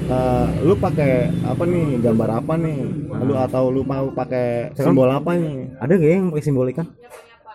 Eh, 0.04 0.48
lu 0.68 0.76
pakai 0.76 1.32
apa 1.48 1.64
nih 1.64 2.00
gambar 2.04 2.30
apa 2.44 2.54
nih? 2.60 2.80
Lu 3.24 3.34
atau 3.40 3.72
lu 3.72 3.88
mau 3.88 4.12
pakai 4.12 4.76
simbol 4.76 5.08
apa 5.08 5.32
nih? 5.40 5.72
Ada 5.80 5.94
gak 5.96 6.12
yang 6.12 6.28
pakai 6.32 6.44
simbol 6.44 6.68
ikan? 6.76 6.88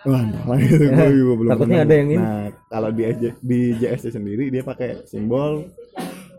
Wah, 0.07 0.23
itu 0.55 0.79
juga 0.79 1.33
belum 1.35 1.51
Takutnya 1.51 1.79
ada 1.83 1.93
yang 1.93 2.07
ini. 2.07 2.17
Nah, 2.17 2.47
kalau 2.71 2.89
di 2.89 3.03
di 3.43 3.59
JSC 3.77 4.15
sendiri 4.15 4.47
dia 4.47 4.63
pakai 4.63 5.03
simbol 5.05 5.67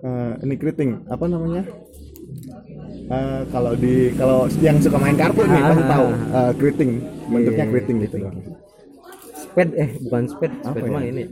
eh, 0.03 0.33
ini 0.43 0.55
keriting, 0.57 1.05
apa 1.13 1.25
namanya? 1.29 1.63
Eh, 3.11 3.43
kalau 3.53 3.73
di 3.77 4.15
kalau 4.17 4.49
yang 4.65 4.79
suka 4.81 4.97
main 4.97 5.19
kartu 5.19 5.43
nih 5.45 5.63
pasti 5.63 5.85
ah, 5.85 5.91
tahu. 5.93 6.07
Ah. 6.09 6.39
eh, 6.41 6.53
keriting, 6.57 6.91
bentuknya 7.29 7.65
Iya, 7.67 7.71
keriting 7.71 7.97
gitu. 8.07 8.17
sped 9.51 9.69
eh 9.75 9.91
bukan 10.07 10.25
sped 10.31 10.53
sped 10.63 10.83
ya? 10.87 10.93
mah 10.95 11.03
ini 11.03 11.25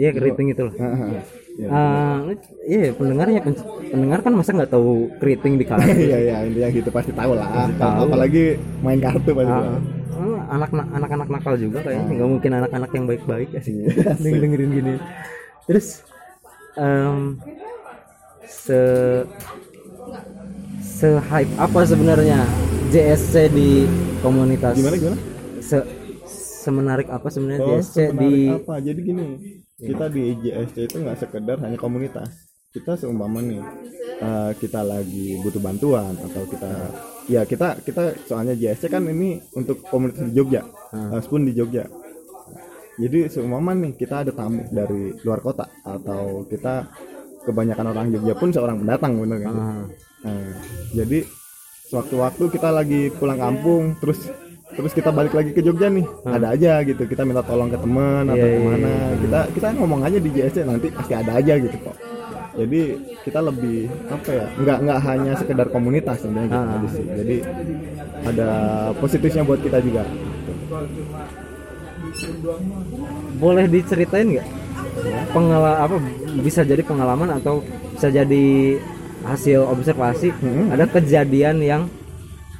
iya 0.00 0.10
keriting 0.10 0.48
itu 0.48 0.62
loh 0.64 0.74
Ah, 0.74 0.86
ah, 0.86 1.00
ah. 1.12 1.22
Ya. 1.52 1.68
Ah, 1.68 2.16
iya 2.64 2.88
pendengarnya 2.90 3.40
pen- 3.42 3.60
pendengar 3.86 4.18
kan 4.18 4.32
masa 4.32 4.50
nggak 4.50 4.70
tahu 4.70 4.90
keriting 5.18 5.54
di 5.54 5.64
kalah 5.64 5.84
Iya 5.84 6.18
iya 6.18 6.36
intinya 6.42 6.68
gitu 6.70 6.88
pasti 6.88 7.12
tahu 7.12 7.36
lah. 7.36 7.68
tahu. 7.74 8.08
Apalagi 8.08 8.44
main 8.80 8.96
kartu 8.98 9.30
pasti. 9.30 9.52
Ah, 9.52 9.76
ah, 10.14 10.40
anak 10.50 10.70
anak-anak 10.72 11.28
nakal 11.28 11.54
juga 11.54 11.78
kayaknya 11.82 12.16
nggak 12.16 12.30
mungkin 12.30 12.50
anak-anak 12.54 12.90
yang 12.90 13.04
baik-baik 13.04 13.48
sih 13.60 13.74
Iya. 13.84 14.16
Denger- 14.16 14.40
dengerin 14.40 14.70
gini 14.72 14.94
terus 15.66 16.00
em, 16.74 17.36
se 18.42 18.80
se 20.80 21.08
hype 21.20 21.52
apa 21.56 21.80
sebenarnya 21.84 22.40
JSC 22.88 23.34
di 23.48 23.84
komunitas 24.18 24.74
Gimana 24.74 24.96
gimana? 24.96 25.18
se 25.60 25.78
semenarik 26.60 27.08
apa 27.08 27.28
sebenarnya 27.28 27.60
Oh, 27.60 27.68
JSC 27.74 27.96
di 28.14 28.32
apa? 28.50 28.74
Jadi 28.80 29.00
gini, 29.02 29.24
kita 29.80 30.06
di 30.12 30.22
JSC 30.44 30.76
itu 30.86 30.96
nggak 31.00 31.18
sekedar 31.18 31.56
hanya 31.64 31.80
komunitas. 31.80 32.28
Kita 32.70 32.94
seumpama 32.94 33.42
nih, 33.42 33.58
eh, 34.22 34.52
kita 34.60 34.84
lagi 34.86 35.40
butuh 35.42 35.58
bantuan 35.58 36.14
atau 36.14 36.46
kita, 36.46 36.70
ya 37.26 37.42
kita 37.42 37.82
kita 37.82 38.14
soalnya 38.28 38.54
JSC 38.54 38.86
kan 38.86 39.02
ini 39.10 39.42
untuk 39.58 39.82
komunitas 39.90 40.30
di 40.30 40.32
Jogja, 40.38 40.62
eh, 40.94 41.18
Spoon 41.18 41.48
di 41.48 41.52
Jogja. 41.56 41.88
Jadi 43.00 43.32
seumpama 43.32 43.72
nih 43.74 43.96
kita 43.96 44.22
ada 44.22 44.32
tamu 44.36 44.62
dari 44.70 45.16
luar 45.24 45.40
kota 45.40 45.66
atau 45.82 46.44
kita 46.46 46.86
kebanyakan 47.48 47.86
orang 47.96 48.06
Jogja 48.12 48.34
pun 48.36 48.52
seorang 48.52 48.84
pendatang 48.84 49.18
bener 49.18 49.40
kan? 49.40 49.56
Ah, 49.56 49.84
Nah, 50.20 50.52
jadi 50.92 51.24
sewaktu-waktu 51.88 52.44
kita 52.52 52.68
lagi 52.68 53.08
pulang 53.16 53.40
kampung 53.40 53.96
terus 54.04 54.28
terus 54.70 54.92
kita 54.92 55.10
balik 55.10 55.32
lagi 55.32 55.50
ke 55.50 55.60
Jogja 55.60 55.88
nih. 55.88 56.06
Ada 56.22 56.46
aja 56.50 56.72
gitu 56.82 57.02
kita 57.04 57.22
minta 57.22 57.42
tolong 57.42 57.68
ke 57.68 57.76
teman 57.76 58.24
atau 58.24 58.36
Iya, 58.36 58.46
iya, 58.46 58.56
ke 58.56 58.64
mana. 58.64 58.92
kita 59.18 59.40
kita 59.52 59.66
ngomong 59.74 60.00
aja 60.02 60.18
di 60.18 60.30
JSC 60.30 60.56
nanti 60.62 60.86
pasti 60.88 61.12
ada 61.12 61.32
aja 61.34 61.54
gitu 61.56 61.76
kok. 61.76 61.96
Jadi 62.50 62.80
kita 63.22 63.38
lebih 63.40 63.78
apa 64.06 64.28
ya 64.28 64.46
nggak 64.56 64.78
nggak 64.82 64.98
hanya 65.00 65.32
sekedar 65.34 65.66
komunitas 65.68 66.16
sebenarnya 66.18 66.50
gitu 66.50 66.86
Ah. 66.86 66.92
sih. 66.92 67.04
Jadi 67.06 67.36
ada 68.22 68.48
positifnya 68.96 69.42
buat 69.42 69.60
kita 69.60 69.78
juga. 69.80 70.02
Boleh 73.36 73.64
diceritain 73.66 74.28
nggak? 74.28 74.48
Pengalaman 75.30 75.76
apa 75.78 75.94
bisa 76.40 76.60
jadi 76.62 76.82
pengalaman 76.82 77.30
atau 77.32 77.62
bisa 77.94 78.08
jadi 78.08 78.76
hasil 79.22 79.60
observasi? 79.62 80.32
Mm-hmm. 80.32 80.66
ada 80.70 80.84
kejadian 80.86 81.56
yang 81.60 81.82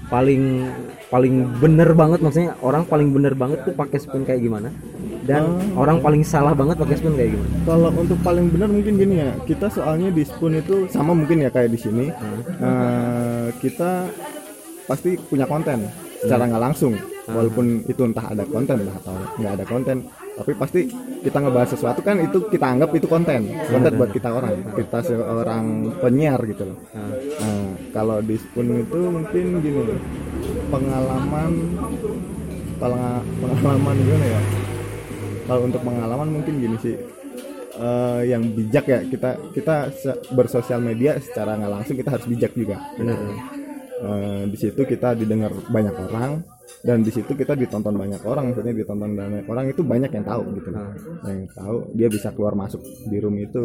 paling 0.09 0.71
paling 1.11 1.35
bener 1.59 1.92
banget 1.92 2.23
maksudnya 2.23 2.54
orang 2.62 2.87
paling 2.87 3.11
bener 3.11 3.35
banget 3.35 3.66
tuh 3.66 3.75
pakai 3.75 3.99
spoon 4.00 4.23
kayak 4.25 4.40
gimana? 4.40 4.71
Dan 5.21 5.42
Oh. 5.76 5.85
orang 5.85 6.00
paling 6.00 6.25
salah 6.25 6.57
banget 6.57 6.80
pakai 6.80 6.97
spoon 6.97 7.14
kayak 7.14 7.37
gimana? 7.37 7.52
Kalau 7.69 7.88
untuk 7.92 8.19
paling 8.25 8.47
benar 8.50 8.69
mungkin 8.73 8.95
gini 8.97 9.14
ya, 9.21 9.30
kita 9.45 9.69
soalnya 9.69 10.09
di 10.11 10.25
Spoon 10.25 10.59
itu 10.59 10.88
sama 10.88 11.12
mungkin 11.12 11.45
ya 11.45 11.50
kayak 11.52 11.71
di 11.71 11.78
sini. 11.78 12.07
Eh, 12.59 13.49
kita 13.61 14.09
pasti 14.88 15.14
punya 15.21 15.45
konten 15.47 15.87
secara 16.19 16.49
nggak 16.50 16.62
langsung, 16.73 16.97
walaupun 17.28 17.85
itu 17.87 18.00
entah 18.02 18.26
ada 18.26 18.42
konten 18.49 18.83
entah 18.83 18.97
atau 19.07 19.16
nggak 19.38 19.52
ada 19.61 19.64
konten, 19.69 19.97
tapi 20.41 20.53
pasti 20.57 20.81
kita 21.21 21.37
ngebahas 21.37 21.77
sesuatu 21.77 22.01
kan 22.01 22.17
itu 22.17 22.49
kita 22.49 22.65
anggap 22.65 22.97
itu 22.97 23.05
konten, 23.05 23.45
konten 23.69 23.93
buat 23.93 24.09
kita 24.09 24.33
orang, 24.33 24.73
kita 24.73 24.99
seorang 25.05 25.65
penyiar 26.01 26.41
gitu 26.49 26.73
loh. 26.73 26.79
Nah, 26.97 27.13
kalau 27.93 28.25
di 28.25 28.41
Spoon 28.41 28.81
itu 28.81 28.99
mungkin 29.05 29.47
gini, 29.61 29.83
pengalaman, 30.73 31.53
pengala- 32.81 33.25
pengalaman 33.37 33.97
gimana 34.01 34.27
ya? 34.27 34.43
kalau 35.51 35.67
untuk 35.67 35.83
pengalaman 35.83 36.29
mungkin 36.31 36.55
gini 36.63 36.77
sih 36.79 36.95
eh, 37.75 38.21
yang 38.31 38.55
bijak 38.55 38.87
ya 38.87 39.03
kita 39.03 39.35
kita 39.51 39.91
bersosial 40.31 40.79
media 40.79 41.19
secara 41.19 41.59
nggak 41.59 41.73
langsung 41.75 41.99
kita 41.99 42.15
harus 42.15 42.27
bijak 42.31 42.55
juga 42.55 42.79
bener 42.95 43.19
Eh, 44.01 44.49
di 44.49 44.57
situ 44.57 44.81
kita 44.89 45.13
didengar 45.13 45.53
banyak 45.69 45.93
orang 45.93 46.41
dan 46.81 47.00
di 47.00 47.11
situ 47.11 47.31
kita 47.31 47.53
ditonton 47.53 47.93
banyak 47.93 48.23
orang 48.23 48.50
maksudnya 48.50 48.73
ditonton 48.73 49.12
banyak 49.12 49.45
orang 49.45 49.65
itu 49.69 49.83
banyak 49.83 50.11
yang 50.11 50.25
tahu 50.25 50.43
gitu. 50.57 50.69
Loh. 50.71 50.89
yang 51.23 51.45
tahu 51.50 51.77
dia 51.93 52.09
bisa 52.09 52.29
keluar 52.31 52.55
masuk 52.55 52.81
di 53.07 53.17
room 53.19 53.37
itu. 53.37 53.65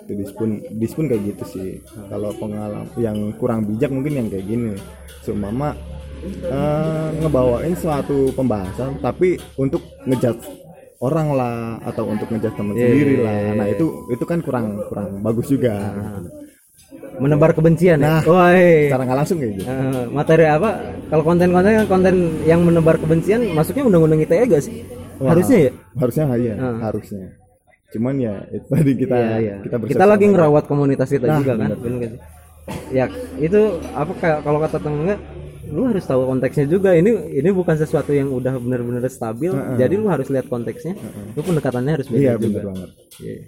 Itu 0.00 0.12
di 0.12 0.24
spoon 0.24 0.50
di 0.66 0.86
spoon 0.86 1.06
kayak 1.06 1.22
gitu 1.28 1.44
sih. 1.46 1.70
Kalau 2.08 2.32
pengalaman 2.34 2.88
yang 2.96 3.14
kurang 3.36 3.64
bijak 3.64 3.88
mungkin 3.88 4.12
yang 4.16 4.26
kayak 4.26 4.44
gini. 4.44 4.72
Seumpama 5.20 5.76
eh, 6.26 7.08
ngebawain 7.16 7.72
suatu 7.74 8.32
pembahasan 8.32 8.96
tapi 8.98 9.36
untuk 9.54 9.80
ngejudge 10.04 10.40
orang 11.00 11.32
lah 11.32 11.56
atau 11.80 12.04
untuk 12.04 12.28
ngejudge 12.28 12.56
teman 12.56 12.74
Iya, 12.74 12.80
sendiri 12.82 13.12
iya, 13.14 13.24
lah. 13.24 13.36
iya, 13.38 13.52
nah 13.56 13.66
itu 13.68 13.86
itu 14.08 14.24
kan 14.24 14.38
kurang 14.40 14.66
kurang 14.84 15.20
bagus 15.20 15.46
juga. 15.48 15.76
Menebar 17.20 17.52
kebencian 17.52 18.00
Nah. 18.00 18.20
ya 18.20 18.28
woi. 18.28 18.88
secara 18.88 19.02
nggak 19.04 19.18
langsung 19.20 19.38
kayak 19.38 19.52
gitu. 19.54 19.64
Eh, 19.68 20.04
materi 20.10 20.44
apa 20.44 20.70
kalau 21.10 21.22
konten-konten 21.22 21.72
kan 21.74 21.86
konten 21.86 22.14
yang 22.42 22.62
menebar 22.62 22.96
kebencian 22.96 23.50
masuknya 23.50 23.84
undang-undang 23.84 24.22
ITE 24.22 24.46
gak 24.46 24.62
sih? 24.62 24.86
Wah, 25.18 25.34
harusnya 25.34 25.58
ya? 25.60 25.70
harusnya 25.98 26.24
iya 26.38 26.54
Ah. 26.56 26.78
harusnya. 26.88 27.26
Cuman 27.90 28.14
ya 28.16 28.34
itu 28.48 28.66
tadi 28.66 28.92
kita 28.94 29.16
Iya, 29.18 29.36
iya. 29.36 29.54
kita 29.60 29.76
kita, 29.84 30.04
lagi 30.06 30.24
ngerawat 30.24 30.64
komunitas 30.64 31.10
kita 31.10 31.26
Nah, 31.26 31.38
juga 31.38 31.52
kan? 31.58 31.68
bener. 31.74 31.78
bener 31.78 32.10
ya 32.88 33.10
itu 33.36 33.60
apa 33.90 34.12
kalau 34.40 34.62
kata 34.62 34.78
tetangga 34.78 35.18
lu 35.66 35.86
harus 35.86 36.02
tahu 36.02 36.22
konteksnya 36.24 36.66
juga. 36.66 36.94
Ini 36.94 37.10
ini 37.32 37.50
bukan 37.50 37.74
sesuatu 37.74 38.10
yang 38.10 38.30
udah 38.30 38.56
benar-benar 38.56 39.02
stabil 39.06 39.50
jadi 39.74 39.94
lu 39.94 40.06
harus 40.06 40.26
lihat 40.26 40.46
konteksnya. 40.46 40.94
Lu 41.34 41.42
pendekatannya 41.42 41.92
harus 41.98 42.06
beda 42.06 42.18
iya 42.20 42.32
juga. 42.34 42.46
benar 42.46 42.64
banget. 42.70 42.90
Iya. 43.18 43.38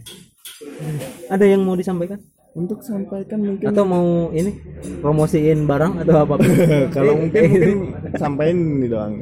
ada 1.26 1.44
yang 1.44 1.62
mau 1.62 1.74
disampaikan 1.74 2.18
untuk 2.52 2.84
sampaikan 2.84 3.40
mungkin 3.40 3.66
atau 3.72 3.84
mau 3.88 4.28
ini 4.32 4.52
promosiin 5.00 5.64
barang 5.64 6.04
atau 6.04 6.16
apa? 6.28 6.34
Kalau 6.96 7.16
Eh, 7.16 7.18
mungkin 7.18 7.40
eh, 7.40 7.50
mungkin 7.50 7.78
sampaikan 8.16 8.56
ini 8.56 8.86
doang 8.88 9.14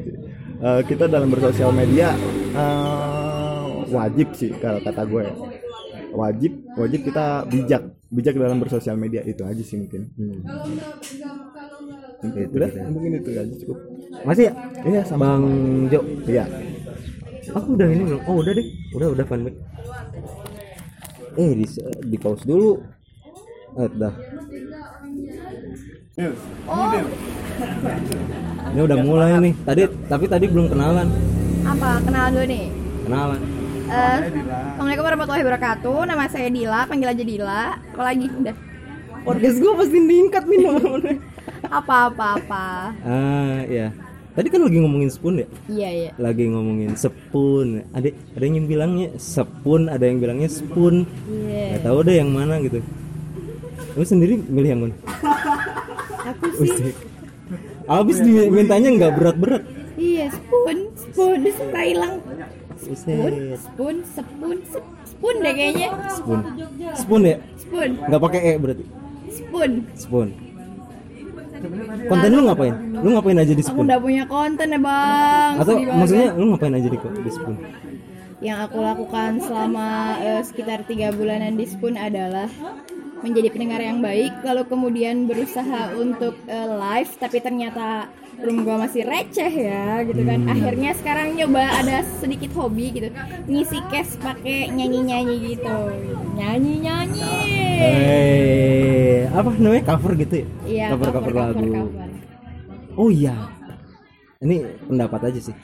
Eh, 0.60 0.82
kita 0.84 1.08
dalam 1.08 1.32
bersosial 1.32 1.72
media 1.72 2.12
eh, 2.52 3.64
wajib 3.88 4.36
sih 4.36 4.52
kalau 4.60 4.76
kata 4.84 5.08
gue 5.08 5.24
ya. 5.24 5.34
wajib 6.12 6.52
wajib 6.76 7.00
kita 7.06 7.48
bijak 7.48 7.82
bijak 8.12 8.34
dalam 8.36 8.60
bersosial 8.60 8.98
media. 9.00 9.24
Itu 9.24 9.46
aja 9.48 9.62
sih 9.64 9.80
mungkin. 9.80 10.10
Hmm. 10.20 10.44
udah? 12.28 12.70
mungkin 12.92 13.24
itu 13.24 13.30
aja 13.32 13.54
cukup. 13.64 13.78
Masih 14.28 14.52
ya? 14.52 14.54
Iya 14.84 15.00
sama 15.08 15.40
bang 15.40 15.44
Jo? 15.88 16.00
Iya. 16.28 16.44
Aku 17.56 17.72
udah 17.80 17.88
ini 17.88 18.02
belum. 18.04 18.20
Oh 18.28 18.44
udah 18.44 18.52
deh. 18.52 18.66
Udah 18.92 19.08
udah 19.16 19.24
fanback 19.24 19.56
eh 21.38 21.50
di 21.54 21.66
di 22.10 22.16
pause 22.18 22.42
dulu 22.44 22.82
eh 23.78 23.88
dah 23.94 24.14
ini 28.70 28.80
udah 28.80 28.98
mulai 29.02 29.30
nih 29.40 29.54
tadi 29.62 29.82
tapi 30.10 30.24
tadi 30.26 30.46
belum 30.50 30.66
kenalan 30.70 31.08
Apa? 31.60 32.00
Kenalan 32.02 32.30
dulu 32.34 32.46
nih. 32.48 32.64
kenalan 33.06 33.40
Eh, 33.90 34.18
Assalamualaikum 34.22 35.02
warahmatullahi 35.02 35.42
wabarakatuh. 35.42 35.98
Nama 36.06 36.30
saya 36.30 36.46
Dila, 36.46 36.86
panggil 36.86 37.10
aja 37.10 37.24
Dila. 37.26 37.74
Apa 37.74 38.02
lagi? 38.06 38.30
Udah. 38.30 38.54
Podcast 39.26 39.58
gue 39.58 39.72
pasti 39.74 39.98
ningkat 39.98 40.46
nih 40.46 40.58
nomornya. 40.62 41.18
Apa-apa-apa. 41.82 42.94
Ah, 43.02 43.66
ya. 43.66 43.90
Tadi 44.38 44.46
kan 44.46 44.62
lagi 44.62 44.78
ngomongin 44.78 45.10
spoon 45.10 45.42
ya? 45.42 45.46
Iya, 45.66 45.88
iya. 45.90 46.10
Lagi 46.22 46.46
ngomongin 46.46 46.94
spoon. 46.94 47.82
Ada 47.90 48.14
ada 48.38 48.44
yang 48.46 48.70
bilangnya 48.70 49.10
spoon, 49.18 49.90
ada 49.90 50.04
yang 50.06 50.22
bilangnya 50.22 50.46
spoon. 50.46 51.02
Iya. 51.26 51.82
Gak 51.82 51.90
tahu 51.90 51.98
deh 52.06 52.14
yang 52.14 52.30
mana 52.30 52.62
gitu. 52.62 52.78
Lu 53.96 54.04
sendiri 54.04 54.34
milih 54.38 54.68
yang 54.68 54.80
mana? 54.86 54.94
Aku 56.30 56.46
sih. 56.56 56.70
Usik. 56.70 56.94
Abis 57.90 58.16
dimintanya 58.22 58.88
nggak 58.94 59.12
berat-berat. 59.18 59.62
Iya, 59.98 60.30
spoon, 60.32 60.78
spoon, 60.94 61.40
suka 61.50 61.80
hilang. 61.82 62.14
Spoon, 62.80 63.34
spoon, 63.58 63.96
spoon, 64.08 64.58
spoon 65.04 65.36
deh 65.42 65.52
kayaknya. 65.52 65.88
Spoon. 66.08 66.40
Spoon 66.96 67.22
ya? 67.26 67.36
Spoon, 67.58 67.90
Nggak 68.08 68.20
pakai 68.22 68.40
e 68.40 68.52
berarti. 68.56 68.84
spoon. 69.28 69.70
Spoon. 69.98 70.28
Konten 72.08 72.30
lu 72.32 72.42
ngapain? 72.48 72.74
Lu 73.04 73.08
ngapain 73.12 73.36
aja 73.36 73.52
di 73.52 73.60
Aku 73.60 73.68
spoon? 73.68 73.84
udah 73.84 73.98
punya 74.00 74.24
konten 74.24 74.66
ya 74.72 74.80
bang. 74.80 75.52
Atau 75.60 75.74
maksudnya 75.76 76.28
lu 76.32 76.44
ngapain 76.54 76.74
aja 76.78 76.88
di, 76.88 76.98
di 76.98 77.30
spoon? 77.32 77.56
yang 78.40 78.64
aku 78.64 78.80
lakukan 78.80 79.36
selama 79.36 80.16
eh, 80.24 80.40
sekitar 80.40 80.80
tiga 80.88 81.12
bulanan 81.12 81.60
di 81.60 81.68
Spoon 81.68 82.00
adalah 82.00 82.48
menjadi 83.20 83.48
pendengar 83.52 83.80
yang 83.80 84.00
baik 84.00 84.32
lalu 84.42 84.62
kemudian 84.66 85.28
berusaha 85.28 85.92
untuk 85.94 86.34
eh, 86.44 86.68
live 86.68 87.12
tapi 87.16 87.38
ternyata 87.38 88.08
room 88.40 88.64
gua 88.64 88.80
masih 88.80 89.04
receh 89.04 89.52
ya 89.52 90.00
gitu 90.02 90.24
kan 90.24 90.48
akhirnya 90.48 90.96
sekarang 90.96 91.36
nyoba 91.36 91.60
ada 91.76 92.00
sedikit 92.18 92.48
hobi 92.56 92.88
gitu 92.90 93.08
ngisi 93.44 93.78
cash 93.92 94.16
pakai 94.16 94.72
nyanyi 94.72 95.00
nyanyi 95.04 95.36
gitu 95.52 95.76
nyanyi 96.34 96.74
nyanyi 96.80 97.32
Eh, 97.80 99.24
apa 99.32 99.56
namanya 99.56 99.84
cover 99.88 100.12
gitu 100.12 100.44
ya? 100.44 100.46
iya 100.68 100.86
cover, 100.92 101.08
cover, 101.16 101.32
lagu. 101.32 101.64
cover. 101.64 102.08
Oh 102.92 103.08
iya. 103.08 103.32
Ini 104.36 104.56
pendapat 104.84 105.32
aja 105.32 105.40
sih. 105.48 105.56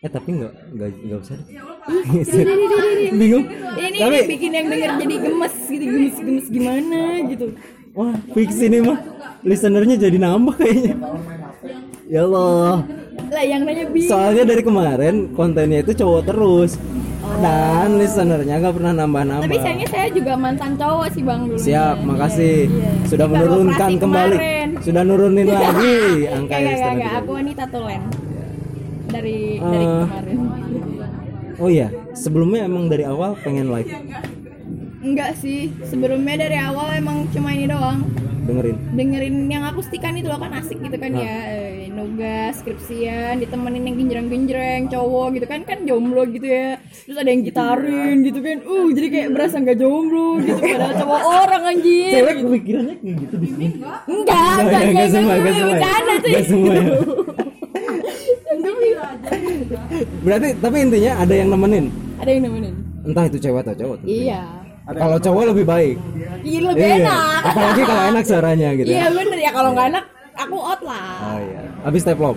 Eh 0.00 0.08
tapi 0.08 0.32
nggak 0.32 0.52
nggak 0.72 0.88
nggak 0.96 1.18
usah. 1.20 1.36
deh. 1.36 3.12
Bingung. 3.12 3.44
ini, 3.76 3.98
Tapi 4.00 4.16
ini 4.16 4.28
bikin 4.32 4.50
yang 4.56 4.66
denger 4.72 4.90
jadi 4.96 5.14
gemes 5.20 5.54
gitu 5.68 5.84
gemes 5.84 6.16
gemes 6.24 6.46
gimana 6.48 7.00
gitu 7.28 7.46
wah 7.90 8.14
fix 8.32 8.54
ini 8.62 8.78
mah 8.80 8.96
listenernya 9.44 9.96
jadi 10.00 10.16
nambah 10.16 10.56
kayaknya. 10.56 10.94
Ya 12.08 12.24
Allah. 12.24 12.80
lah 13.30 13.44
yang 13.46 13.62
nanya 13.62 13.86
bingung 13.92 14.08
Soalnya 14.08 14.42
dari 14.48 14.62
kemarin 14.64 15.14
kontennya 15.36 15.84
itu 15.84 15.92
cowok 15.92 16.22
terus. 16.32 16.80
Dan 17.44 18.00
listenernya 18.00 18.56
nggak 18.56 18.74
pernah 18.80 18.92
nambah-nambah. 19.04 19.46
Tapi 19.46 19.58
sayangnya 19.60 19.88
saya 19.92 20.08
juga 20.10 20.32
mantan 20.34 20.72
cowok 20.80 21.06
sih 21.12 21.22
bang 21.22 21.40
dulu. 21.46 21.60
Siap, 21.60 21.96
makasih. 22.02 22.56
Sudah 23.06 23.26
menurunkan 23.28 23.90
kembali. 24.00 24.00
kemarin. 24.02 24.68
Sudah 24.80 25.02
nurunin 25.04 25.46
lagi 25.60 26.26
angka 26.26 26.56
enggak, 26.56 26.72
listener 26.72 26.90
enggak, 26.90 27.12
kita. 27.12 27.20
Aku 27.20 27.30
wanita 27.36 27.64
tulen. 27.68 28.02
Dari 29.10 29.38
dari 29.58 29.84
Eh. 29.84 30.02
kemarin. 30.02 30.38
Oh 31.56 31.68
iya, 31.68 31.86
sebelumnya 32.12 32.64
emang 32.64 32.88
dari 32.88 33.04
awal 33.04 33.36
pengen 33.36 33.68
live 33.68 33.90
Enggak 35.00 35.32
sih, 35.34 35.72
sebelumnya 35.82 36.36
dari 36.38 36.56
awal 36.56 36.92
emang 36.94 37.24
cuma 37.30 37.50
ini 37.50 37.64
doang. 37.66 38.04
dengerin. 38.40 38.76
Dengerin 38.90 39.36
yang 39.46 39.62
akustikan 39.62 40.12
itu 40.12 40.26
loh 40.26 40.36
kan 40.36 40.50
asik 40.54 40.76
gitu 40.76 40.96
kan 40.96 41.12
ya. 41.14 41.36
Eh, 41.46 41.86
nugas, 41.88 42.58
skripsian, 42.58 43.38
ditemenin 43.38 43.84
yang 43.84 43.96
genjreng-genjreng 43.96 44.90
cowok 44.90 45.38
gitu 45.38 45.46
kan 45.46 45.60
kan 45.62 45.78
jomblo 45.84 46.26
gitu 46.26 46.44
ya. 46.44 46.80
Terus 47.06 47.16
ada 47.16 47.30
yang 47.30 47.46
gitarin 47.46 48.16
gitu 48.20 48.40
kan. 48.40 48.58
Uh, 48.60 48.90
jadi 48.90 49.06
kayak 49.08 49.28
berasa 49.30 49.54
nggak 49.56 49.78
jomblo 49.78 50.40
gitu 50.40 50.58
padahal 50.58 50.94
cowok 50.98 51.20
orang 51.22 51.62
anjir. 51.68 52.10
Cewek 52.10 52.34
kepikirannya 52.42 52.94
kayak 52.98 53.16
gitu 53.20 53.34
di 53.36 53.46
sini. 53.46 53.66
Enggak, 53.70 53.98
enggak, 54.08 54.50
enggak, 54.58 54.82
enggak 54.82 55.08
semua, 55.08 55.34
enggak 55.36 55.54
semua. 55.54 55.70
Bercanda 55.70 56.14
tuh. 56.16 56.26
Enggak 56.26 56.44
semua 56.44 56.72
ya. 56.74 56.84
Berarti 60.24 60.48
tapi 60.58 60.76
intinya 60.80 61.12
ada 61.18 61.34
yang 61.34 61.48
nemenin. 61.50 61.84
Ada 62.18 62.30
yang 62.30 62.42
nemenin. 62.46 62.74
Entah 63.00 63.24
itu 63.26 63.38
cewek 63.40 63.60
atau 63.64 63.74
cowok. 63.74 63.96
tentunya. 64.02 64.20
Iya. 64.20 64.40
Kalau 64.90 65.16
cowok 65.16 65.42
lebih 65.54 65.64
baik. 65.64 65.96
Iya 66.42 66.58
lebih 66.66 66.82
Iya. 66.82 66.96
enak. 67.00 67.40
Apalagi 67.46 67.82
kalau 67.86 68.02
enak 68.10 68.24
suaranya 68.26 68.68
gitu. 68.74 68.88
Iya 68.90 69.06
bener 69.08 69.38
ya 69.38 69.50
kalau 69.54 69.70
nggak 69.72 69.86
enak 69.94 70.04
aku 70.34 70.56
out 70.58 70.80
lah. 70.82 71.06
Oh 71.22 71.38
iya. 71.38 71.60
Habis 71.84 72.02
teplop. 72.02 72.36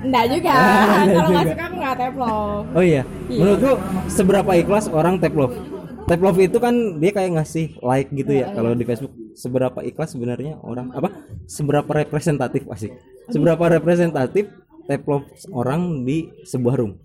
Enggak 0.00 0.24
juga. 0.32 0.52
Ah, 0.60 1.02
enggak 1.04 1.14
kalau 1.16 1.28
nggak 1.30 1.46
suka 1.48 1.64
aku 1.64 1.76
nggak 1.76 1.96
teplok. 1.96 2.62
Oh 2.76 2.84
iya. 2.84 3.02
Iya. 3.28 3.38
Menurutku 3.40 3.72
seberapa 4.08 4.52
ikhlas 4.56 4.84
orang 4.88 5.14
tap 5.18 5.34
love? 5.34 5.56
Tap 6.08 6.20
love 6.20 6.40
itu 6.42 6.58
kan 6.58 6.74
dia 6.98 7.10
kayak 7.14 7.30
ngasih 7.38 7.66
like 7.80 8.10
gitu 8.10 8.32
ya 8.34 8.50
kalau 8.52 8.74
di 8.74 8.84
Facebook. 8.84 9.12
Seberapa 9.30 9.80
ikhlas 9.80 10.12
sebenarnya 10.12 10.58
orang 10.60 10.92
apa? 10.92 11.08
Seberapa 11.46 11.88
representatif 11.88 12.66
asik? 12.68 12.92
Seberapa 13.30 13.62
representatif 13.70 14.50
tap 14.90 15.06
love 15.06 15.30
orang 15.54 16.02
di 16.02 16.26
sebuah 16.42 16.82
room? 16.82 16.98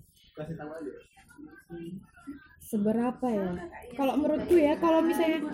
Seberapa 2.65 3.29
ya? 3.29 3.61
Kalau 3.93 4.17
menurutku 4.17 4.57
ya 4.57 4.73
kalau 4.81 5.05
misalnya 5.05 5.45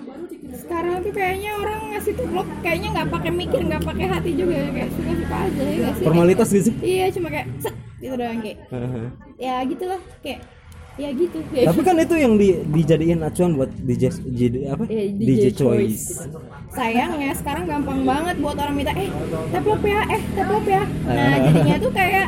sekarang 0.55 1.03
tuh 1.03 1.11
kayaknya 1.11 1.59
orang 1.59 1.91
ngasih 1.91 2.15
teplok 2.15 2.47
kayaknya 2.63 2.87
nggak 2.95 3.09
pakai 3.11 3.31
mikir 3.35 3.59
nggak 3.67 3.83
pakai 3.83 4.05
hati 4.07 4.31
juga 4.31 4.63
kayak 4.71 4.89
suka-suka 4.95 5.35
aja 5.43 5.63
ya 5.67 5.89
sih? 5.91 6.05
Formalitas 6.07 6.47
gitu 6.55 6.63
sih. 6.71 6.75
Iya 6.79 7.05
cuma 7.11 7.27
kayak 7.27 7.47
set 7.59 7.75
gitu 7.99 8.15
doang 8.15 8.39
kayak 8.39 8.57
ya 9.35 9.53
gitulah 9.67 10.01
kayak 10.23 10.39
ya 10.93 11.09
gitu 11.09 11.37
ya. 11.49 11.63
Tapi 11.67 11.81
kan 11.81 11.95
itu 11.97 12.15
yang 12.15 12.33
di, 12.35 12.47
dijadiin 12.65 13.19
acuan 13.21 13.55
buat 13.55 13.71
DJ, 13.79 14.03
DJ 14.27 14.53
apa? 14.69 14.83
Iya, 14.85 15.03
DJ, 15.09 15.43
choice. 15.53 16.19
sayangnya 16.69 17.31
sekarang 17.33 17.63
gampang 17.65 18.01
banget 18.01 18.35
buat 18.37 18.55
orang 18.55 18.75
minta 18.77 18.93
eh 18.93 19.11
teplop 19.49 19.81
ya 19.83 20.01
eh 20.07 20.21
teplop 20.33 20.65
ya. 20.65 20.83
Nah 21.05 21.35
jadinya 21.41 21.75
tuh 21.77 21.91
kayak 21.91 22.27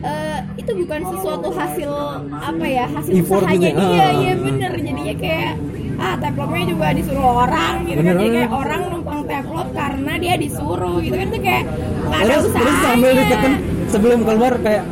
eh, 0.00 0.38
itu 0.56 0.70
bukan 0.76 1.00
sesuatu 1.08 1.48
hasil 1.50 1.92
apa 2.32 2.66
ya 2.66 2.84
hasil 2.88 3.12
Effort 3.12 3.44
usahanya. 3.44 3.68
gitu 3.68 3.78
ya. 3.78 3.86
iya 3.86 4.02
Ah. 4.02 4.12
iya 4.16 4.32
bener. 4.36 4.72
Jadinya 4.76 5.14
kayak 5.16 5.52
ah 5.96 6.14
teplopnya 6.16 6.64
juga 6.66 6.86
disuruh 6.92 7.26
orang 7.38 7.74
gitu 7.84 7.94
kan. 7.96 8.06
Bener 8.06 8.16
jadi 8.18 8.30
kayak 8.32 8.50
orang 8.52 8.80
numpang 8.88 9.20
teplop 9.24 9.68
karena 9.70 10.12
dia 10.16 10.34
disuruh 10.36 10.96
gitu 10.98 11.14
kan. 11.14 11.26
Tuh 11.28 11.40
kayak 11.40 11.64
nggak 12.00 12.20
ada 12.20 12.34
terus 12.34 12.52
sambil 12.54 12.72
usahanya. 13.10 13.10
ditekan 13.20 13.52
sebelum 13.86 14.18
keluar 14.24 14.52
kayak 14.58 14.84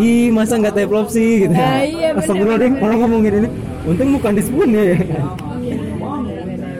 Ih 0.00 0.32
masa 0.32 0.56
nggak 0.56 0.74
teplop 0.76 1.08
sih 1.12 1.44
gitu 1.46 1.52
Nah, 1.52 1.84
iya, 1.84 2.16
bener, 2.16 2.24
Astagfirullahaladzim, 2.24 2.72
bener. 2.72 2.84
orang 2.86 2.98
ngomongin 3.04 3.32
ini. 3.44 3.48
Untung 3.82 4.08
bukan 4.16 4.32
di 4.32 4.42
spoon 4.42 4.70
ya. 4.72 4.84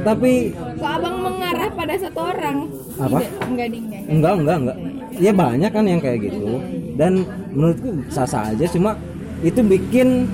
Tapi 0.02 0.32
kok 0.52 0.90
abang 0.98 1.16
mengarah 1.22 1.70
pada 1.70 1.94
satu 1.94 2.20
orang? 2.26 2.56
Apa? 2.98 3.18
Enggak 3.46 3.66
enggak. 3.70 4.00
enggak. 4.08 4.34
Enggak 4.38 4.56
enggak 4.58 4.78
ya 5.20 5.32
banyak 5.34 5.70
kan 5.72 5.84
yang 5.84 6.00
kayak 6.00 6.18
gitu. 6.30 6.60
Dan 6.96 7.26
menurutku 7.52 8.04
sah-sah 8.08 8.52
aja 8.52 8.64
cuma 8.68 8.96
itu 9.42 9.60
bikin 9.60 10.28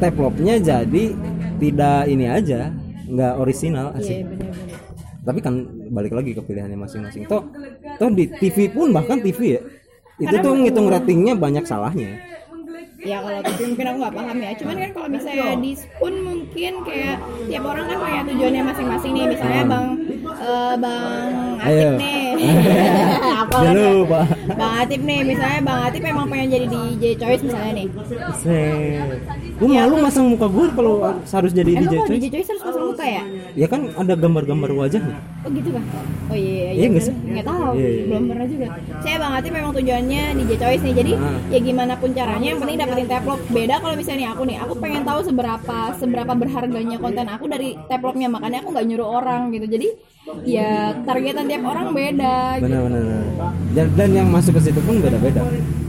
teplopnya 0.00 0.58
jadi 0.60 1.04
tidak 1.60 2.08
ini 2.08 2.26
aja 2.26 2.72
nggak 3.10 3.34
orisinal 3.36 3.92
iya 3.98 4.22
asik. 4.22 4.22
tapi 5.20 5.38
kan 5.44 5.52
balik 5.92 6.16
lagi 6.16 6.32
ke 6.32 6.40
pilihannya 6.40 6.78
masing-masing. 6.80 7.28
Toh 7.28 7.44
toh 8.00 8.10
di 8.12 8.28
TV 8.40 8.72
pun 8.72 8.90
bahkan 8.90 9.20
TV 9.20 9.60
ya 9.60 9.60
itu 10.20 10.36
tuh 10.44 10.52
ngitung 10.52 10.86
ratingnya 10.92 11.34
banyak 11.34 11.64
salahnya. 11.64 12.20
Ya 13.00 13.16
kalau 13.24 13.40
tapi 13.40 13.62
mungkin 13.64 13.86
aku 13.88 13.96
nggak 14.04 14.14
paham 14.20 14.36
ya. 14.44 14.50
Cuman 14.60 14.76
kan 14.76 14.90
kalau 14.92 15.08
misalnya 15.08 15.56
di 15.56 15.72
spoon 15.72 16.14
mungkin 16.20 16.72
kayak 16.84 17.16
tiap 17.48 17.64
orang 17.64 17.84
kan 17.88 17.96
punya 17.96 18.20
tujuannya 18.28 18.62
masing-masing 18.68 19.12
nih. 19.16 19.24
Misalnya 19.32 19.62
bang 19.64 19.86
eh, 20.36 20.74
bang 20.76 21.28
Atif 21.64 21.80
Ayo. 21.80 21.92
nih. 21.96 22.24
Apa 23.40 23.56
Jangan 23.64 23.92
lupa. 23.96 24.20
bang 24.52 24.72
Atif 24.84 25.00
nih. 25.00 25.20
Misalnya 25.24 25.60
bang 25.64 25.78
Atif 25.88 26.02
emang 26.04 26.26
pengen 26.28 26.48
jadi 26.52 26.66
DJ 26.68 27.04
choice 27.16 27.42
misalnya 27.48 27.72
nih. 27.72 27.88
Gue 29.56 29.68
malu 29.72 29.94
masang 30.04 30.24
muka 30.28 30.46
gue 30.52 30.66
kalau 30.76 30.94
harus 31.16 31.52
jadi 31.56 31.70
emang 31.72 31.82
DJ 31.88 31.94
kalau 31.96 32.04
coy 32.04 32.16
DJ 32.20 32.26
choice 32.36 32.48
harus 32.52 32.64
muka 32.90 33.04
ya 33.06 33.22
ya 33.52 33.66
kan 33.66 33.80
ada 33.94 34.12
gambar-gambar 34.14 34.70
wajahnya 34.76 35.16
Oh 35.40 35.48
gitu 35.48 35.72
kah? 35.72 35.80
Oh 36.28 36.36
iya 36.36 36.68
Iya 36.70 36.86
nggak 36.86 37.00
sih? 37.02 37.14
Nggak 37.16 37.46
tahu, 37.48 37.72
Iya, 37.72 37.88
iya. 37.88 38.02
belum 38.04 38.24
pernah 38.28 38.44
juga. 38.44 38.66
Saya 39.00 39.16
Bang 39.16 39.32
Atif 39.32 39.50
memang 39.50 39.72
tujuannya 39.72 40.22
DJ 40.36 40.50
Choice 40.54 40.82
nih. 40.84 40.94
Jadi 40.94 41.12
Ah. 41.16 41.38
ya 41.48 41.58
gimana 41.60 41.92
pun 41.96 42.10
caranya 42.12 42.46
yang 42.46 42.60
penting 42.60 42.76
dapetin 42.76 43.08
teplok. 43.08 43.40
Beda 43.48 43.74
kalau 43.80 43.94
misalnya 43.96 44.28
aku 44.30 44.42
nih, 44.44 44.56
aku 44.58 44.72
pengen 44.76 45.02
tahu 45.02 45.20
seberapa 45.24 45.78
seberapa 45.96 46.32
berharganya 46.34 46.96
konten 46.98 47.24
aku 47.26 47.44
dari 47.46 47.72
teploknya. 47.82 48.28
Makanya 48.28 48.58
aku 48.60 48.68
nggak 48.70 48.86
nyuruh 48.86 49.08
orang 49.14 49.48
gitu. 49.50 49.66
Jadi 49.70 49.88
ya 50.44 50.70
targetan 51.00 51.48
tiap 51.48 51.64
orang 51.64 51.86
beda. 51.90 52.36
gitu. 52.52 52.64
benar-benar 52.68 53.02
dan, 53.72 53.86
dan 53.96 54.08
yang 54.12 54.28
masuk 54.28 54.52
ke 54.52 54.62
situ 54.62 54.80
pun 54.80 55.00
beda-beda 55.00 55.40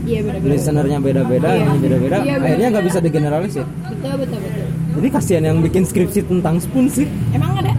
Iya 0.02 0.18
benar-benar. 0.24 0.50
listenernya 0.50 0.98
beda-beda 0.98 1.48
Iya. 1.52 1.66
beda-beda 1.76 2.16
Iya, 2.18 2.34
bener. 2.34 2.46
akhirnya 2.48 2.68
nggak 2.72 2.86
bisa 2.88 2.98
digeneralisir 2.98 3.66
Betul 3.84 4.14
betul 4.16 4.38
betul. 4.40 4.61
Jadi 4.92 5.08
kasihan 5.08 5.44
yang 5.44 5.58
bikin 5.58 5.82
skripsi 5.82 6.24
tentang 6.24 6.58
spoon 6.58 6.86
sih 6.86 7.06
Emang 7.30 7.56
ada? 7.56 7.72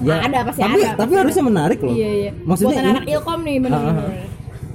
ya 0.00 0.20
ada 0.20 0.38
pasti 0.44 0.60
tapi 0.60 0.80
ada. 0.80 0.94
tapi 0.96 1.12
harusnya 1.14 1.42
menarik 1.42 1.78
loh 1.80 1.92
Iya 1.92 2.10
iya. 2.12 2.30
maksudnya 2.42 2.76
ini- 2.78 2.92
anak 2.92 3.04
ilkom 3.08 3.40
nih 3.40 3.56
benar-benar. 3.58 3.96
Ah, 3.96 4.12
ah. 4.12 4.26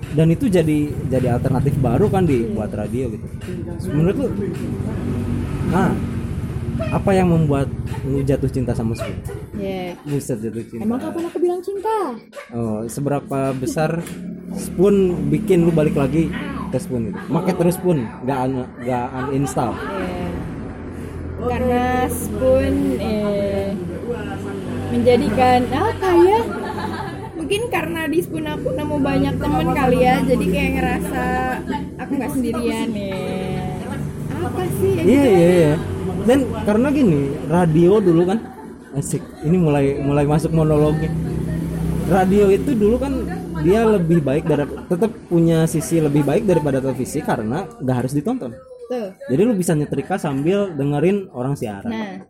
dan 0.10 0.28
itu 0.28 0.46
jadi 0.48 0.78
jadi 1.06 1.28
alternatif 1.32 1.74
baru 1.78 2.06
kan 2.08 2.24
di 2.24 2.50
buat 2.50 2.72
radio 2.72 3.06
gitu 3.10 3.26
menurut 3.90 4.16
lu 4.18 4.28
nah 5.70 5.94
apa 6.90 7.12
yang 7.12 7.28
membuat 7.28 7.68
lu 8.02 8.24
jatuh 8.24 8.48
cinta 8.48 8.72
sama 8.72 8.96
Spoon? 8.96 9.20
Ya. 9.54 10.00
Buset 10.02 10.40
jatuh 10.40 10.64
cinta. 10.64 10.80
Emang 10.82 10.96
kapan 10.98 11.28
aku 11.28 11.38
bilang 11.38 11.60
cinta? 11.60 12.16
Oh, 12.50 12.88
seberapa 12.88 13.52
besar 13.52 14.00
Spoon 14.56 14.96
bikin 15.28 15.62
lu 15.62 15.70
balik 15.70 15.94
lagi 15.94 16.32
ke 16.72 16.80
Spoon 16.80 17.12
itu? 17.12 17.20
Make 17.28 17.52
terus 17.54 17.76
Spoon, 17.76 18.08
nggak 18.24 18.40
un- 18.48 18.70
nggak 18.80 19.06
uninstall. 19.28 19.76
Ya. 19.76 20.19
Karena 21.40 22.06
Spoon 22.12 22.76
eh, 23.00 23.72
menjadikan 24.92 25.60
apa 25.72 26.10
ya? 26.20 26.40
Mungkin 27.40 27.62
karena 27.72 28.02
di 28.12 28.20
Spoon 28.20 28.46
aku 28.46 28.76
nemu 28.76 28.98
banyak 29.00 29.36
temen 29.40 29.68
kali 29.72 30.00
ya, 30.04 30.16
jadi 30.28 30.46
kayak 30.52 30.72
ngerasa 30.76 31.26
aku 31.96 32.12
nggak 32.20 32.32
sendirian 32.36 32.90
ya. 32.92 33.16
Apa 34.40 34.64
sih? 34.80 34.92
ya 35.00 35.04
Iya 35.08 35.26
iya 35.26 35.50
iya. 35.56 35.74
Dan 36.28 36.40
karena 36.68 36.88
gini, 36.92 37.22
radio 37.48 38.04
dulu 38.04 38.22
kan 38.28 38.40
asik. 39.00 39.24
Ini 39.46 39.58
mulai 39.58 39.86
mulai 40.04 40.26
masuk 40.28 40.52
monolognya. 40.52 41.10
Radio 42.10 42.52
itu 42.52 42.74
dulu 42.76 43.00
kan 43.00 43.14
dia 43.64 43.86
lebih 43.86 44.20
baik 44.24 44.44
dari 44.50 44.66
tetap 44.90 45.12
punya 45.30 45.64
sisi 45.70 46.02
lebih 46.02 46.26
baik 46.26 46.44
daripada 46.44 46.82
televisi 46.84 47.24
karena 47.24 47.64
nggak 47.80 47.96
harus 47.96 48.12
ditonton. 48.12 48.52
Tuh. 48.90 49.08
Jadi 49.30 49.42
lu 49.42 49.54
bisa 49.54 49.72
nyetrika 49.72 50.18
sambil 50.18 50.74
dengerin 50.74 51.30
orang 51.32 51.54
siaran. 51.54 51.88
Nah, 51.88 52.26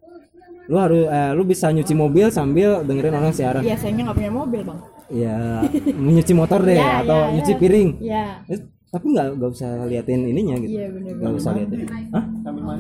Lu 0.69 0.78
harus 0.78 1.08
eh, 1.08 1.32
lu 1.34 1.41
bisa 1.43 1.74
nyuci 1.74 1.98
mobil 1.98 2.30
sambil 2.30 2.86
dengerin 2.86 3.15
orang 3.15 3.34
siaran. 3.34 3.65
biasanya 3.65 4.02
nggak 4.06 4.17
punya 4.19 4.30
mobil 4.32 4.62
bang. 4.62 4.80
Ya, 5.10 5.65
nyuci 5.89 6.34
motor 6.38 6.62
deh 6.62 6.78
Ya, 6.78 7.02
atau 7.02 7.17
ya, 7.17 7.32
nyuci 7.34 7.54
ya. 7.54 7.58
piring. 7.58 7.89
Ya. 7.98 8.26
Eh, 8.45 8.60
tapi 8.89 9.06
nggak 9.10 9.28
nggak 9.34 9.50
usah 9.50 9.89
liatin 9.89 10.30
ininya 10.30 10.62
gitu. 10.62 10.78
Iya, 10.78 10.88
bener 10.93 11.13
Nggak 11.17 11.34
usah 11.34 11.52
liatin. 11.58 11.80
Hah? 12.13 12.24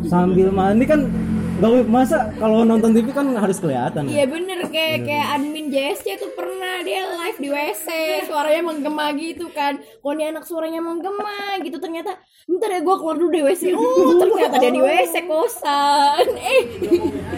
Sambil 0.05 0.47
mandi 0.51 0.85
kan 0.85 0.99
nggak 1.59 1.91
masa 1.91 2.31
kalau 2.39 2.63
nonton 2.63 2.95
TV 2.95 3.11
kan 3.11 3.27
harus 3.35 3.59
kelihatan. 3.59 4.07
Iya 4.07 4.25
bener 4.31 4.63
kayak 4.71 5.03
kayak 5.03 5.27
admin 5.35 5.67
JSC 5.67 6.15
tuh 6.15 6.31
pernah 6.31 6.79
dia 6.87 7.03
live 7.03 7.39
di 7.39 7.49
WC 7.51 7.87
suaranya 8.31 8.63
menggema 8.63 9.11
gitu 9.19 9.51
kan. 9.51 9.75
Kok 9.99 10.11
ini 10.15 10.23
anak 10.31 10.47
suaranya 10.47 10.79
menggema 10.79 11.59
gitu 11.59 11.75
ternyata 11.83 12.15
bentar 12.47 12.71
ya 12.71 12.79
gue 12.79 12.95
keluar 12.95 13.15
dulu 13.19 13.31
di 13.35 13.43
WC. 13.43 13.63
Oh 13.75 14.15
ternyata 14.15 14.55
dia 14.63 14.71
di 14.71 14.81
WC 14.81 15.15
kosan. 15.27 16.27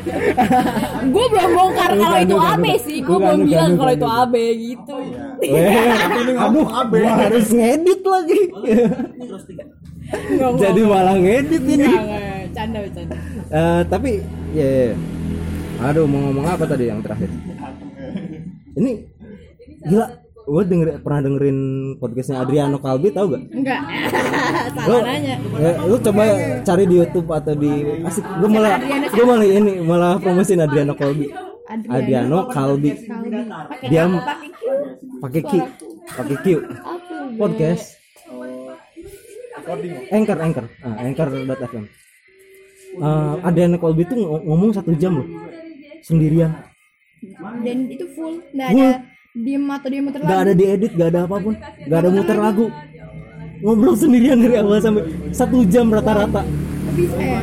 Eh 0.02 1.08
gue 1.14 1.26
belum 1.30 1.52
bongkar 1.54 1.94
kalau 1.94 2.18
itu 2.22 2.38
AB 2.38 2.66
sih. 2.82 2.98
Gue 3.02 3.18
belum 3.18 3.42
bilang 3.46 3.74
kalau 3.78 3.94
itu. 3.94 4.08
AB 4.08 4.36
gitu. 4.58 4.96
Eh, 5.42 6.38
aduh, 6.38 6.70
gua 6.70 7.12
harus 7.18 7.50
ngedit 7.50 8.06
lagi. 8.06 8.42
Jadi 10.62 10.82
malah 10.86 11.18
ngedit 11.18 11.64
ini. 11.66 11.90
Nggak, 12.52 12.66
nggak. 12.68 12.84
Canda 12.92 13.16
canda. 13.16 13.16
Eh, 13.52 13.82
tapi 13.88 14.12
ya, 14.52 14.68
ya, 14.68 14.84
ya. 14.92 14.96
aduh 15.82 16.06
mau 16.06 16.20
ngomong 16.30 16.46
apa 16.46 16.64
tadi 16.68 16.92
yang 16.92 17.00
terakhir? 17.02 17.30
Ini 18.78 18.92
gila, 19.82 20.08
gue 20.42 20.64
denger 20.68 20.88
pernah 21.02 21.20
dengerin 21.26 21.60
podcastnya 21.98 22.44
Adriano 22.44 22.78
Kalbi 22.78 23.10
tau 23.12 23.26
gak? 23.32 23.44
Enggak. 23.50 23.82
Lu, 23.82 24.96
Salah 25.00 25.02
nanya. 25.08 25.36
ya, 25.58 25.72
lu 25.88 25.96
coba 26.00 26.24
cari 26.62 26.84
di 26.86 26.96
YouTube 27.00 27.28
atau 27.32 27.54
di 27.56 27.72
asik. 28.06 28.24
Gue 28.24 28.50
malah, 28.52 28.78
gue 29.10 29.26
malah 29.26 29.46
ini 29.48 29.72
malah 29.82 30.12
promosiin 30.20 30.62
Adriano 30.62 30.94
Kalbi. 30.94 31.28
Adriano 31.72 31.88
Adriano 31.96 32.40
Kalbi. 32.52 32.92
Pakai 32.92 33.88
Dia? 33.88 34.04
Pakai 35.22 35.42
Q. 35.46 35.52
pakai 36.12 36.38
Q? 36.44 36.46
Podcast. 37.40 38.02
Anchor, 40.12 40.38
Anchor, 40.42 40.66
ah, 40.84 40.96
Anchor.fm. 41.06 41.86
Uh, 43.00 43.40
Adriano 43.48 43.78
Kolbi 43.80 44.04
tuh 44.04 44.20
ng- 44.20 44.44
ngomong 44.48 44.76
satu 44.76 44.92
jam 45.00 45.16
loh. 45.16 45.28
Sendirian. 46.04 46.52
Dan 47.62 47.88
itu 47.88 48.06
full 48.18 48.42
nggak 48.52 48.68
ada 48.74 48.88
diem 49.32 49.64
atau 49.70 49.88
dia 49.88 50.02
muter 50.04 50.20
gak 50.20 50.28
lagu. 50.28 50.44
ada 50.44 50.54
diedit 50.58 50.92
gak 50.98 51.10
ada 51.14 51.20
apa 51.24 51.36
pun. 51.40 51.54
Gak 51.88 52.00
ada 52.04 52.10
muter 52.12 52.38
lagu. 52.38 52.66
Ngobrol 53.62 53.96
sendirian 53.96 54.38
dari 54.42 54.56
awal 54.58 54.82
sampai 54.82 55.06
satu 55.32 55.62
jam 55.70 55.88
rata-rata. 55.94 56.42
Bisa 56.92 57.16
ya 57.16 57.40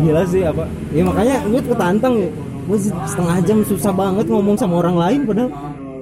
gila 0.00 0.22
sih 0.26 0.42
apa? 0.42 0.64
Ya 0.90 1.02
makanya 1.06 1.36
gue 1.46 1.60
ketantang 1.62 2.14
ya. 2.18 2.30
Gue 2.64 2.78
setengah 2.80 3.36
jam 3.44 3.58
susah 3.62 3.92
banget 3.92 4.26
ngomong 4.26 4.56
sama 4.56 4.80
orang 4.80 4.96
lain 4.96 5.20
padahal. 5.28 5.50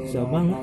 Susah 0.07 0.25
banget. 0.31 0.59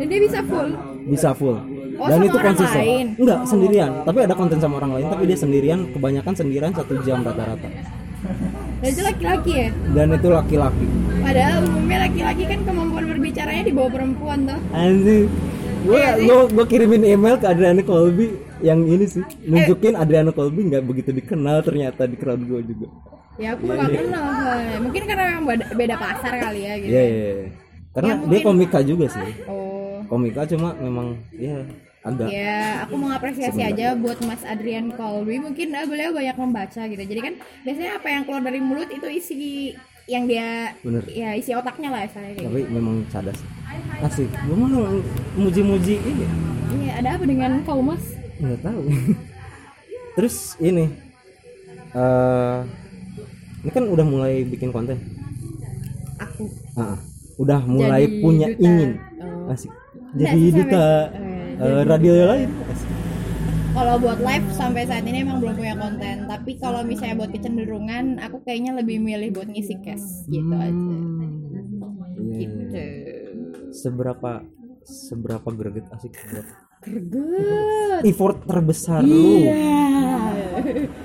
Dan 0.00 0.06
dia 0.08 0.20
bisa 0.24 0.38
full? 0.48 0.68
Bisa 1.06 1.30
full 1.36 1.75
Oh, 1.96 2.06
dan 2.06 2.20
itu 2.20 2.36
konsisten 2.36 2.80
lain? 2.80 3.06
enggak 3.16 3.40
sendirian 3.44 3.90
tapi 4.04 4.18
ada 4.20 4.34
konten 4.34 4.58
sama 4.58 4.74
orang 4.76 4.92
lain 4.94 5.06
tapi 5.08 5.24
dia 5.24 5.38
sendirian 5.38 5.80
kebanyakan 5.90 6.34
sendirian 6.34 6.72
satu 6.72 6.92
jam 7.02 7.20
rata-rata 7.20 7.68
dan 8.76 8.88
itu 8.88 9.02
laki-laki 9.02 9.52
ya 9.56 9.68
dan 9.92 10.06
itu 10.12 10.28
laki-laki 10.28 10.86
padahal 11.18 11.56
umumnya 11.64 11.98
laki-laki 12.04 12.42
kan 12.44 12.60
kemampuan 12.62 13.04
berbicaranya 13.08 13.62
di 13.64 13.72
bawah 13.72 13.90
perempuan 13.90 14.38
tuh 14.44 14.58
Anjing. 14.70 15.26
Gue 15.78 15.96
Iya 15.96 16.18
sih. 16.18 16.26
gue 16.26 16.38
gue 16.50 16.64
kirimin 16.66 17.02
email 17.06 17.36
ke 17.36 17.46
Adriano 17.46 17.78
Colby 17.80 18.26
yang 18.58 18.82
ini 18.82 19.06
sih 19.06 19.22
nunjukin 19.44 19.94
Adriano 19.94 20.34
Colby 20.34 20.66
nggak 20.66 20.82
begitu 20.82 21.10
dikenal 21.12 21.62
ternyata 21.62 22.04
di 22.04 22.18
crowd 22.18 22.42
gue 22.42 22.58
juga. 22.64 22.90
ya 23.36 23.54
aku 23.54 23.64
nggak 23.64 23.94
kenal 23.94 24.26
soalnya. 24.34 24.76
mungkin 24.82 25.02
karena 25.04 25.24
memang 25.30 25.44
beda, 25.70 25.94
pasar 25.96 26.32
kali 26.36 26.60
ya 26.60 26.74
gitu 26.76 26.90
Iya 26.90 27.02
iya. 27.02 27.26
iya. 27.32 27.46
Karena 27.94 28.12
Ya, 28.12 28.26
dia 28.26 28.40
komika 28.42 28.78
juga 28.82 29.06
sih. 29.06 29.30
oh 29.46 30.02
Komika 30.06 30.42
cuma 30.44 30.74
memang 30.76 31.06
ya 31.32 31.56
agak 32.06 32.28
ya 32.30 32.86
aku 32.86 32.94
mengapresiasi 32.94 33.60
aja 33.60 33.98
buat 33.98 34.22
Mas 34.22 34.38
Adrian 34.42 34.94
Colby 34.94 35.42
mungkin 35.42 35.74
eh, 35.74 35.82
beliau 35.82 36.14
banyak 36.14 36.36
membaca 36.38 36.82
gitu 36.86 37.02
jadi 37.02 37.20
kan 37.20 37.34
biasanya 37.66 37.98
apa 37.98 38.06
yang 38.06 38.22
keluar 38.22 38.42
dari 38.42 38.62
mulut 38.62 38.86
itu 38.88 39.06
isi 39.10 39.34
yang 40.06 40.24
dia 40.24 40.70
Bener. 40.80 41.02
ya 41.10 41.34
isi 41.34 41.50
otaknya 41.50 41.90
lah 41.90 42.06
saya 42.06 42.30
tapi 42.30 42.62
memang 42.70 43.02
cadas. 43.10 43.42
Asik. 43.98 44.30
Gue 44.30 44.54
malah 44.54 45.02
muji-muji 45.34 45.98
ini. 45.98 46.22
gitu. 46.22 46.34
iya 46.78 46.92
ada 46.96 47.18
apa 47.18 47.26
dengan 47.26 47.58
kau 47.60 47.82
Mas 47.82 48.14
Nggak 48.38 48.60
tahu. 48.62 48.82
Terus 50.16 50.36
ini 50.58 50.86
eh 51.90 52.58
ini 53.60 53.70
kan 53.74 53.84
udah 53.84 54.06
mulai 54.06 54.46
bikin 54.46 54.70
konten. 54.70 54.94
aku 56.16 56.54
Ah, 56.78 56.96
udah 57.36 57.60
mulai 57.66 58.06
Jadi 58.06 58.22
punya 58.22 58.46
duta. 58.48 58.62
ingin. 58.62 58.90
Oh. 59.18 59.50
Asik. 59.50 59.72
Jadi 60.14 60.40
duta 60.54 60.86
sampai- 61.10 61.25
eh, 61.58 61.82
radio 61.84 62.12
lain. 62.26 62.48
Asik. 62.66 62.88
kalau 63.72 63.94
buat 63.98 64.18
live 64.18 64.46
sampai 64.50 64.82
saat 64.84 65.04
ini 65.04 65.20
emang 65.20 65.38
belum 65.38 65.54
punya 65.54 65.76
konten 65.76 66.24
tapi 66.24 66.56
kalau 66.56 66.80
misalnya 66.80 67.14
buat 67.14 67.28
kecenderungan 67.28 68.16
aku 68.18 68.40
kayaknya 68.40 68.72
lebih 68.74 68.96
milih 68.98 69.30
buat 69.30 69.46
ngisi 69.46 69.76
cash 69.80 70.24
gitu 70.26 70.48
aja 70.50 70.96
Iya. 72.16 72.38
gitu 72.40 72.84
Seberapa 73.70 74.40
seberapa 74.82 75.48
greget 75.50 75.84
asik 75.90 76.16
buat 76.26 76.46
Greget. 76.82 78.00
effort 78.04 78.38
terbesar 78.42 79.02
lu. 79.02 79.42
Iya. 79.42 79.58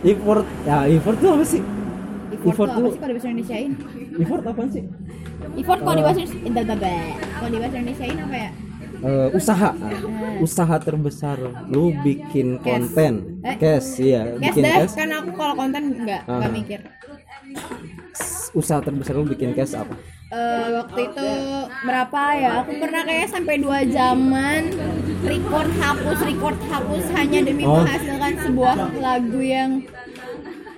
Effort 0.06 0.46
ya 0.62 0.78
effort 0.88 1.18
tuh 1.18 1.32
apa 1.34 1.46
sih? 1.46 1.62
Effort, 2.32 2.48
Effort 2.48 2.70
tuh 2.70 2.78
apa 2.78 2.82
lu. 2.82 2.90
sih 2.90 3.00
kalau 3.02 3.14
bahasa 3.14 3.28
Indonesiain? 3.28 3.72
Effort 4.16 4.44
apa 4.46 4.62
sih? 4.70 4.84
Effort 5.58 5.80
kalau 5.82 5.96
di 5.96 6.04
bahasa 6.04 6.20
Indonesia 6.22 6.96
kalau 7.34 7.50
di 7.50 7.58
bahasa 7.60 7.76
Indonesiain 7.78 8.18
apa 8.18 8.36
ya? 8.38 8.50
Eh, 9.02 9.28
usaha. 9.32 9.74
Usaha 10.40 10.76
terbesar 10.78 11.38
lu 11.68 11.90
bikin 12.00 12.58
konten. 12.58 13.42
Eh. 13.42 13.58
Cash 13.58 13.98
iya, 14.00 14.30
Cash 14.32 14.54
bikin 14.54 14.64
deh, 14.64 14.74
cash. 14.80 14.94
kan 14.94 15.10
aku 15.12 15.30
kalau 15.34 15.54
konten 15.56 15.84
enggak, 15.96 16.22
enggak 16.24 16.46
Ah. 16.46 16.54
mikir. 16.54 16.80
Usaha 18.52 18.80
terbesar 18.80 19.16
lu 19.16 19.26
bikin 19.26 19.52
cash 19.52 19.74
apa? 19.74 19.96
Eh, 20.30 20.68
waktu 20.78 21.00
itu 21.04 21.28
berapa 21.82 22.22
ya? 22.36 22.52
Aku 22.62 22.72
pernah 22.78 23.02
kayak 23.04 23.28
sampai 23.28 23.56
dua 23.58 23.84
jaman 23.84 24.72
record 25.22 25.70
hapus 25.76 26.18
record 26.22 26.58
hapus 26.68 27.04
hanya 27.12 27.40
demi 27.42 27.64
Oh. 27.64 27.76
menghasilkan 27.78 28.34
sebuah 28.40 28.76
lagu 28.98 29.40
yang 29.40 29.84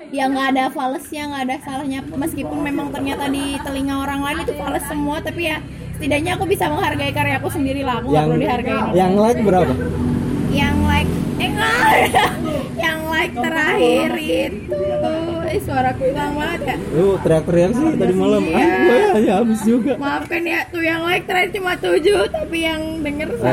yang 0.10 0.30
nggak 0.30 0.54
ada 0.54 0.66
falesnya 0.70 1.26
nggak 1.26 1.44
ada 1.44 1.58
salahnya 1.60 2.00
meskipun 2.08 2.62
memang 2.62 2.94
ternyata 2.94 3.26
di 3.28 3.58
telinga 3.58 3.98
orang 4.00 4.22
lain 4.22 4.46
itu 4.46 4.54
fales 4.54 4.86
semua 4.86 5.18
tapi 5.18 5.50
ya 5.50 5.58
setidaknya 6.04 6.36
aku 6.36 6.44
bisa 6.44 6.68
menghargai 6.68 7.16
karyaku 7.16 7.48
sendiri 7.48 7.80
lah 7.80 8.04
aku 8.04 8.12
Yang 8.12 8.28
perlu 8.28 8.42
dihargain 8.44 8.84
yang 8.92 9.14
like 9.16 9.40
berapa? 9.40 9.74
yang 10.52 10.76
like 10.84 11.08
eh 11.34 11.50
yang 12.78 13.00
like 13.08 13.32
terakhir 13.34 14.10
itu 14.20 14.84
eh 15.46 15.60
suaraku 15.60 16.04
hilang 16.06 16.36
banget 16.36 16.62
ya 16.66 16.76
Lu 16.94 17.08
teriak-teriak 17.18 17.72
sih 17.72 17.88
tadi 17.96 18.14
malam. 18.14 18.44
Iya. 18.44 18.60
Ah, 18.60 19.18
ya 19.26 19.34
habis 19.40 19.62
juga. 19.64 19.94
maafkan 19.96 20.44
ya 20.44 20.60
tuh 20.68 20.84
yang 20.84 21.02
like 21.02 21.24
terakhir 21.24 21.56
cuma 21.56 21.74
7 21.74 22.04
tapi 22.28 22.58
yang 22.60 22.82
denger 23.00 23.30
135 23.34 23.48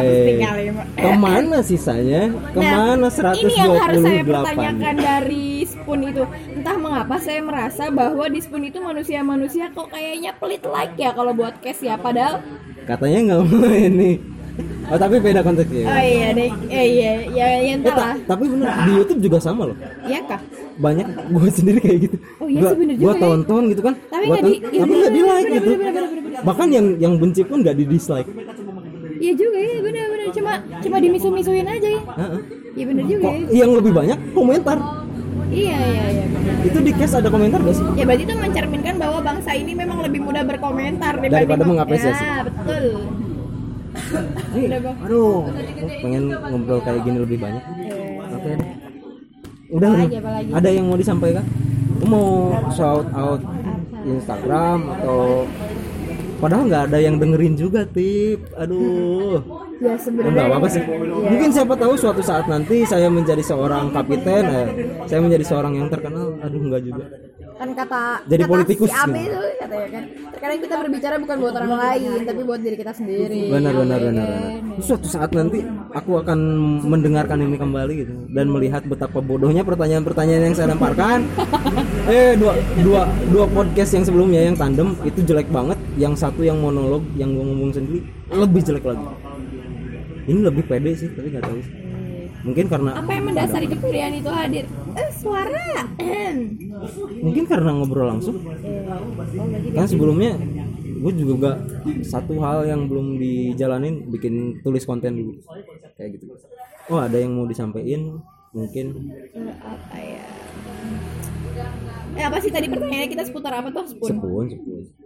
Eh, 0.50 0.72
Ke 0.96 1.10
mana 1.14 1.58
sisanya? 1.62 2.22
Ke 2.50 2.58
mana 2.58 3.06
Nah, 3.06 3.32
ini 3.32 3.54
yang 3.54 3.74
harus 3.78 4.02
saya 4.02 4.20
128? 4.20 4.26
pertanyakan 4.26 4.94
dari 4.98 5.46
Spoon 5.90 6.06
itu 6.06 6.22
entah 6.54 6.76
mengapa 6.78 7.18
saya 7.18 7.42
merasa 7.42 7.90
bahwa 7.90 8.22
di 8.24 8.38
Spoon 8.38 8.62
itu 8.62 8.78
manusia-manusia 8.78 9.74
kok 9.74 9.90
kayaknya 9.90 10.30
pelit 10.32 10.62
like 10.62 10.94
ya 10.94 11.10
kalau 11.10 11.34
buat 11.34 11.58
case 11.58 11.82
ya 11.82 11.98
padahal 11.98 12.38
Katanya 12.80 13.18
nggak 13.26 13.40
mau 13.44 13.66
ini. 13.90 14.22
Oh, 14.86 14.94
tapi 14.94 15.18
beda 15.18 15.42
konteksnya. 15.42 15.82
Oh 15.84 15.98
iya 16.00 16.28
deh, 16.30 16.50
eh, 16.68 16.86
iya, 16.90 17.12
ya 17.28 17.46
yang 17.64 17.80
Eh, 17.80 17.90
ta- 17.90 18.18
tapi 18.24 18.46
bener 18.46 18.66
di 18.82 18.92
YouTube 18.92 19.20
juga 19.20 19.38
sama 19.38 19.66
loh. 19.66 19.76
Iya 20.04 20.22
kah? 20.24 20.40
Banyak 20.76 21.06
gue 21.28 21.48
sendiri 21.50 21.78
kayak 21.80 21.98
gitu. 22.04 22.16
Oh 22.38 22.46
iya 22.46 22.60
Gua- 22.60 22.70
sih, 22.70 22.78
bener 22.78 22.94
juga 22.96 23.10
ya. 23.10 23.20
tonton 23.20 23.62
gitu 23.68 23.82
kan. 23.82 23.94
Tapi 24.06 24.24
nggak 24.26 24.42
di- 24.42 24.60
tapi 24.60 24.78
bener, 24.80 24.94
nggak 24.96 25.10
di 25.10 25.20
like 25.20 25.34
bener, 25.42 25.50
gitu. 25.52 25.70
bener, 25.70 25.78
bener, 25.88 26.02
bener, 26.04 26.22
bener. 26.24 26.40
Bahkan 26.44 26.66
yang 26.68 26.86
yang 27.00 27.12
benci 27.16 27.42
pun 27.42 27.58
nggak 27.60 27.76
di 27.76 27.84
dislike. 27.84 28.30
Iya 29.18 29.32
juga 29.34 29.58
ya, 29.60 29.76
bener-bener 29.80 30.28
cuma 30.30 30.52
cuma 30.78 30.96
dimisu-misuin 30.98 31.66
aja 31.66 31.88
ya. 31.88 32.02
Iya 32.70 32.84
bener 32.86 33.04
juga 33.04 33.26
ya. 33.28 33.42
yang 33.56 33.70
lebih 33.72 33.92
banyak 33.92 34.18
komentar. 34.30 34.78
Iya 35.50 35.78
iya 35.82 36.04
iya. 36.14 36.24
Itu 36.62 36.78
di 36.80 36.92
case 36.94 37.14
ada 37.18 37.28
komentar 37.28 37.58
gak 37.60 37.74
sih? 37.74 37.86
Ya 37.98 38.04
berarti 38.06 38.24
itu 38.24 38.34
mencerminkan 38.38 38.94
bahwa 39.02 39.18
bangsa 39.20 39.50
ini 39.58 39.72
memang 39.74 39.98
lebih 40.06 40.20
mudah 40.22 40.42
berkomentar 40.46 41.18
dibanding 41.18 41.34
Daripada 41.34 41.62
mengapresiasi. 41.66 42.22
Ya 42.22 42.46
betul. 42.46 42.84
Nih, 44.54 44.66
Udah, 44.70 44.80
Bang. 44.86 44.96
aduh, 45.02 45.38
pengen 46.02 46.22
ngobrol 46.30 46.80
kayak 46.86 47.02
gini 47.02 47.18
lebih 47.18 47.38
banyak. 47.42 47.62
Oke 48.30 48.50
deh. 48.54 48.70
Udah 49.70 49.90
Apalagi, 49.94 50.16
apalagi? 50.18 50.50
Ada 50.54 50.68
yang 50.70 50.84
mau 50.86 50.98
disampaikan? 50.98 51.44
Mau 52.06 52.28
shout 52.74 53.06
out 53.12 53.42
Instagram 54.02 54.78
atau 54.98 55.46
padahal 56.40 56.64
nggak 56.66 56.84
ada 56.90 56.98
yang 56.98 57.20
dengerin 57.20 57.54
juga 57.54 57.84
tip 57.84 58.40
aduh 58.56 59.44
Ya 59.80 59.96
sebenarnya. 59.96 60.44
apa-apa 60.44 60.68
sih. 60.68 60.82
mungkin 61.24 61.48
siapa 61.56 61.72
tahu 61.72 61.92
suatu 61.96 62.20
saat 62.20 62.44
nanti 62.52 62.84
saya 62.84 63.08
menjadi 63.08 63.40
seorang 63.40 63.88
kapiten 63.96 64.44
eh, 64.44 64.68
saya 65.08 65.20
menjadi 65.24 65.44
seorang 65.48 65.72
yang 65.80 65.88
terkenal. 65.88 66.36
Aduh 66.44 66.60
nggak 66.68 66.82
juga. 66.84 67.04
Kan 67.56 67.76
kata 67.76 68.24
Jadi 68.24 68.42
kata 68.44 68.52
politikus 68.56 68.88
si 68.88 68.96
Abe 68.96 69.20
gitu. 69.20 69.36
itu 69.36 69.40
katanya 69.60 69.88
kan. 69.92 70.02
Terkadang 70.32 70.60
kita 70.64 70.74
berbicara 70.80 71.14
bukan 71.20 71.36
buat 71.40 71.54
orang 71.60 71.72
lain 71.76 72.18
tapi 72.24 72.40
buat 72.44 72.60
diri 72.60 72.76
kita 72.76 72.92
sendiri. 72.92 73.40
Benar 73.52 73.72
benar 73.76 73.98
Ya 74.00 74.06
benar 74.08 74.26
benar. 74.28 74.80
suatu 74.80 75.08
saat 75.08 75.30
nanti 75.32 75.58
aku 75.92 76.12
akan 76.20 76.38
mendengarkan 76.84 77.40
ini 77.40 77.56
kembali 77.56 77.92
gitu 78.04 78.12
dan 78.32 78.46
melihat 78.52 78.84
betapa 78.84 79.20
bodohnya 79.20 79.64
pertanyaan-pertanyaan 79.64 80.52
yang 80.52 80.56
saya 80.56 80.72
lemparkan. 80.76 81.24
Eh 82.10 82.34
dua 82.34 82.56
dua 82.82 83.06
dua 83.30 83.44
podcast 83.46 83.94
yang 83.94 84.02
sebelumnya 84.02 84.42
yang 84.42 84.56
tandem 84.58 84.96
itu 85.06 85.22
jelek 85.22 85.46
banget. 85.52 85.78
Yang 85.94 86.26
satu 86.26 86.42
yang 86.42 86.58
monolog 86.58 87.04
yang 87.14 87.36
gua 87.36 87.44
ngomong 87.44 87.70
sendiri 87.70 88.02
lebih 88.34 88.66
jelek 88.66 88.82
lagi 88.88 89.04
ini 90.30 90.40
lebih 90.46 90.64
pede 90.70 90.90
sih 90.94 91.08
tapi 91.10 91.34
nggak 91.34 91.44
tahu 91.44 91.58
sih. 91.58 91.74
mungkin 92.40 92.72
karena 92.72 92.96
apa 92.96 93.10
yang 93.12 93.24
mendasari 93.28 93.66
kepedean 93.68 94.16
itu 94.16 94.30
hadir? 94.32 94.64
Eh 94.96 95.10
suara. 95.12 95.84
Mungkin 97.20 97.44
karena 97.44 97.70
ngobrol 97.76 98.16
langsung. 98.16 98.40
Kan 99.76 99.84
sebelumnya 99.84 100.40
gue 101.00 101.12
juga 101.20 101.32
gak 101.36 101.58
satu 102.04 102.40
hal 102.40 102.64
yang 102.64 102.88
belum 102.88 103.20
dijalanin 103.20 104.08
bikin 104.08 104.56
tulis 104.64 104.88
konten 104.88 105.20
dulu. 105.20 105.32
Kayak 106.00 106.16
gitu. 106.16 106.32
Oh 106.88 106.96
ada 106.96 107.20
yang 107.20 107.36
mau 107.36 107.44
disampaikan? 107.44 108.24
Mungkin. 108.56 108.86
Eh, 109.36 109.52
apa 109.60 109.96
ya? 110.00 110.24
Eh 112.16 112.24
apa 112.24 112.36
sih 112.40 112.48
tadi 112.48 112.72
pertanyaannya? 112.72 113.08
Kita 113.12 113.22
seputar 113.28 113.52
apa 113.52 113.68
tuh? 113.68 113.84
Sepun 113.84 114.08
sepun 114.16 114.44
sepun 114.48 114.99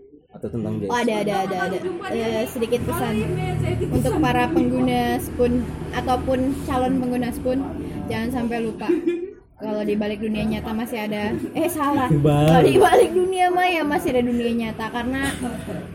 tentang 0.48 0.74
Oh 0.88 1.00
jazz 1.02 1.22
ada 1.24 1.34
ada 1.44 1.56
ada 1.68 1.76
ada. 1.78 1.78
Eh, 2.12 2.44
sedikit 2.48 2.80
pesan 2.88 3.14
untuk 3.92 4.14
para 4.20 4.44
pengguna 4.50 5.18
spoon 5.20 5.64
ataupun 5.94 6.38
calon 6.68 7.00
pengguna 7.00 7.28
spoon. 7.32 7.60
Jangan 8.10 8.42
sampai 8.42 8.58
lupa. 8.64 8.88
Kalau 9.54 9.80
di 9.86 9.94
balik 9.96 10.20
dunia 10.20 10.44
nyata 10.44 10.76
masih 10.76 11.08
ada. 11.08 11.32
Eh 11.54 11.70
salah. 11.70 12.10
Kalau 12.10 12.60
di 12.60 12.76
balik 12.76 13.14
dunia 13.14 13.48
maya 13.48 13.80
masih 13.86 14.12
ada 14.12 14.22
dunia 14.26 14.50
nyata. 14.50 14.92
Karena 14.92 15.30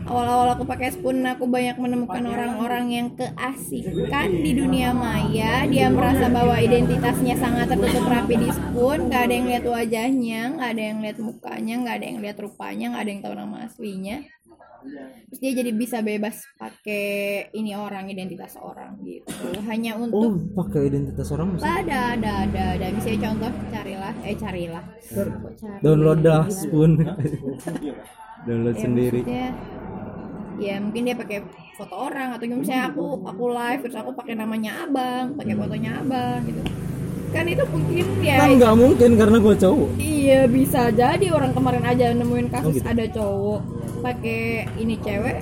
awal-awal 0.08 0.58
aku 0.58 0.64
pakai 0.66 0.90
spoon 0.90 1.22
aku 1.22 1.46
banyak 1.46 1.76
menemukan 1.78 2.24
orang-orang 2.24 2.90
yang 2.90 3.06
keasikan 3.14 4.32
di 4.32 4.56
dunia 4.58 4.90
maya. 4.90 5.68
Dia 5.68 5.86
merasa 5.92 6.26
bahwa 6.32 6.56
identitasnya 6.58 7.36
sangat 7.38 7.70
tertutup 7.70 8.08
rapi 8.10 8.42
di 8.42 8.48
spoon. 8.50 9.06
Nggak 9.06 9.22
ada 9.28 9.34
yang 9.38 9.46
lihat 9.46 9.64
wajahnya 9.68 10.40
nggak 10.56 10.70
ada 10.76 10.82
yang 10.82 10.98
lihat 11.04 11.18
mukanya 11.20 11.74
nggak 11.84 11.94
ada 12.00 12.06
yang 12.06 12.18
lihat 12.20 12.36
rupanya 12.40 12.84
nggak 12.92 13.02
ada 13.02 13.10
yang 13.10 13.22
tahu 13.22 13.34
nama 13.36 13.56
aslinya 13.64 14.16
terus 15.26 15.38
dia 15.38 15.52
jadi 15.54 15.70
bisa 15.70 15.98
bebas 16.00 16.42
pakai 16.56 17.06
ini 17.52 17.72
orang 17.72 18.08
identitas 18.08 18.56
orang 18.56 18.96
gitu. 19.02 19.30
Hanya 19.64 19.96
oh 19.96 20.04
untuk 20.06 20.52
pakai 20.54 20.88
identitas 20.88 21.28
orang 21.30 21.54
mesti 21.54 21.64
ada. 21.64 22.16
ada 22.16 22.30
ada 22.44 22.62
ada. 22.76 22.86
Misalnya 22.90 23.20
contoh 23.28 23.50
carilah 23.68 24.14
eh 24.22 24.36
carilah. 24.36 24.84
Cari? 25.00 25.30
download 25.80 26.20
dah 26.20 26.42
spoon 26.46 26.92
download 28.46 28.76
Ya, 28.76 28.80
sendiri. 28.80 29.20
maksudnya, 29.20 29.48
ya 30.60 30.74
mungkin 30.80 31.02
dia 31.04 31.16
pakai 31.16 31.38
foto 31.76 31.94
orang 31.96 32.36
atau 32.36 32.44
misalnya 32.50 32.92
aku 32.92 33.04
aku 33.24 33.44
live 33.48 33.80
terus 33.80 33.96
aku 33.96 34.12
pakai 34.12 34.36
namanya 34.36 34.84
abang 34.84 35.32
pakai 35.32 35.56
fotonya 35.56 36.00
abang 36.04 36.40
gitu 36.44 36.60
kan 37.30 37.44
itu 37.46 37.64
mungkin 37.64 38.06
ya. 38.20 38.36
Kan 38.36 38.50
nggak 38.56 38.74
mungkin 38.74 39.10
karena 39.14 39.36
gue 39.38 39.54
cowok. 39.56 39.90
Iya 39.96 40.40
bisa 40.46 40.80
jadi 40.90 41.26
orang 41.30 41.52
kemarin 41.52 41.84
aja 41.84 42.10
nemuin 42.10 42.48
kasus 42.48 42.66
Oh, 42.66 42.74
gitu. 42.74 42.86
ada 42.86 43.04
cowok 43.06 43.60
pakai 44.00 44.40
ini 44.76 44.94
cewek 44.96 45.38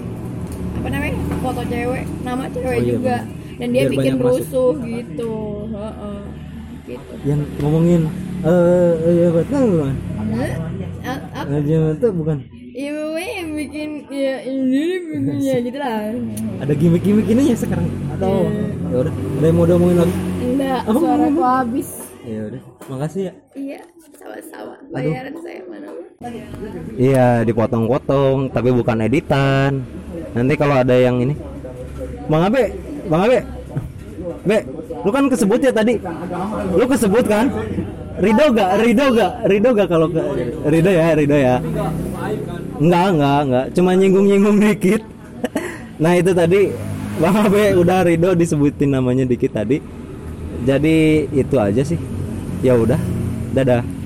apa 0.78 0.88
namanya 0.88 1.14
foto 1.38 1.62
cewek 1.64 2.04
nama 2.22 2.44
cewek 2.48 2.70
Oh, 2.70 2.78
iya, 2.78 2.92
juga. 2.92 3.16
dan 3.56 3.68
dia 3.68 3.82
Biar 3.82 3.92
bikin 3.92 4.12
banyak 4.14 4.22
masuk. 4.22 4.38
rusuh 4.38 4.72
gitu. 4.84 5.34
Heeh. 5.68 6.20
gitu. 6.86 7.12
Yang 7.22 7.40
ngomongin 7.58 8.02
eh 8.38 8.92
ya 9.18 9.28
betul 9.30 9.62
bukan 9.68 9.94
aja 11.48 11.76
betul 11.90 12.10
bukan? 12.14 12.38
Ya 12.72 12.94
pokoknya 12.94 13.32
yang 13.34 13.50
bikin 13.52 13.88
ya 14.06 14.34
ini 14.40 14.82
bikin 15.02 15.36
ya 15.42 15.56
gitu 15.58 15.78
lah. 15.78 16.14
Ada 16.60 16.72
gimmick-gimmick 16.72 17.26
ini 17.26 17.42
ya 17.50 17.56
sekarang. 17.56 17.88
Atau 18.14 18.46
Iya. 18.46 18.62
ya 18.86 18.96
udah 19.02 19.12
ada 19.12 19.44
yang 19.44 19.56
mau 19.56 19.66
diomongin 19.66 19.96
lagi 19.98 20.14
enggak 20.78 20.94
Apa? 20.94 21.00
suaraku 21.02 21.42
habis 21.42 21.88
ya 22.22 22.40
udah 22.46 22.62
makasih 22.88 23.22
ya 23.22 23.32
iya 23.54 23.80
sama-sama 24.14 24.74
bayaran 24.92 25.34
saya 25.42 25.60
mana 25.66 25.88
Iya 26.98 27.46
dipotong-potong 27.46 28.50
tapi 28.50 28.74
bukan 28.74 29.06
editan. 29.06 29.86
Nanti 30.34 30.58
kalau 30.58 30.82
ada 30.82 30.90
yang 30.90 31.22
ini, 31.22 31.38
Bang 32.26 32.42
Abe, 32.50 32.74
Bang 33.06 33.22
Abe, 33.22 33.46
Be, 34.42 34.66
lu 35.06 35.10
kan 35.14 35.30
kesebut 35.30 35.62
ya 35.62 35.70
tadi, 35.70 35.94
lu 36.74 36.84
kesebut 36.90 37.22
kan? 37.22 37.54
Rido 38.18 38.50
gak? 38.50 38.82
Rido 38.82 39.14
gak? 39.14 39.46
Rido 39.46 39.68
gak 39.78 39.86
kalau 39.86 40.10
ke 40.10 40.18
Rido 40.66 40.90
ya, 40.90 41.14
Rido 41.14 41.38
ya? 41.38 41.62
Enggak, 42.82 43.06
enggak, 43.14 43.38
enggak, 43.46 43.66
cuma 43.78 43.90
nyinggung-nyinggung 43.94 44.58
dikit. 44.66 45.02
Nah 46.02 46.18
itu 46.18 46.34
tadi 46.34 46.74
Bang 47.22 47.46
Abe 47.46 47.78
udah 47.78 48.02
Rido 48.02 48.34
disebutin 48.34 48.90
namanya 48.90 49.22
dikit 49.22 49.54
tadi. 49.54 49.78
Jadi 50.68 51.24
itu 51.32 51.56
aja 51.56 51.80
sih. 51.80 51.96
Ya 52.60 52.76
udah, 52.76 53.00
dadah. 53.56 53.97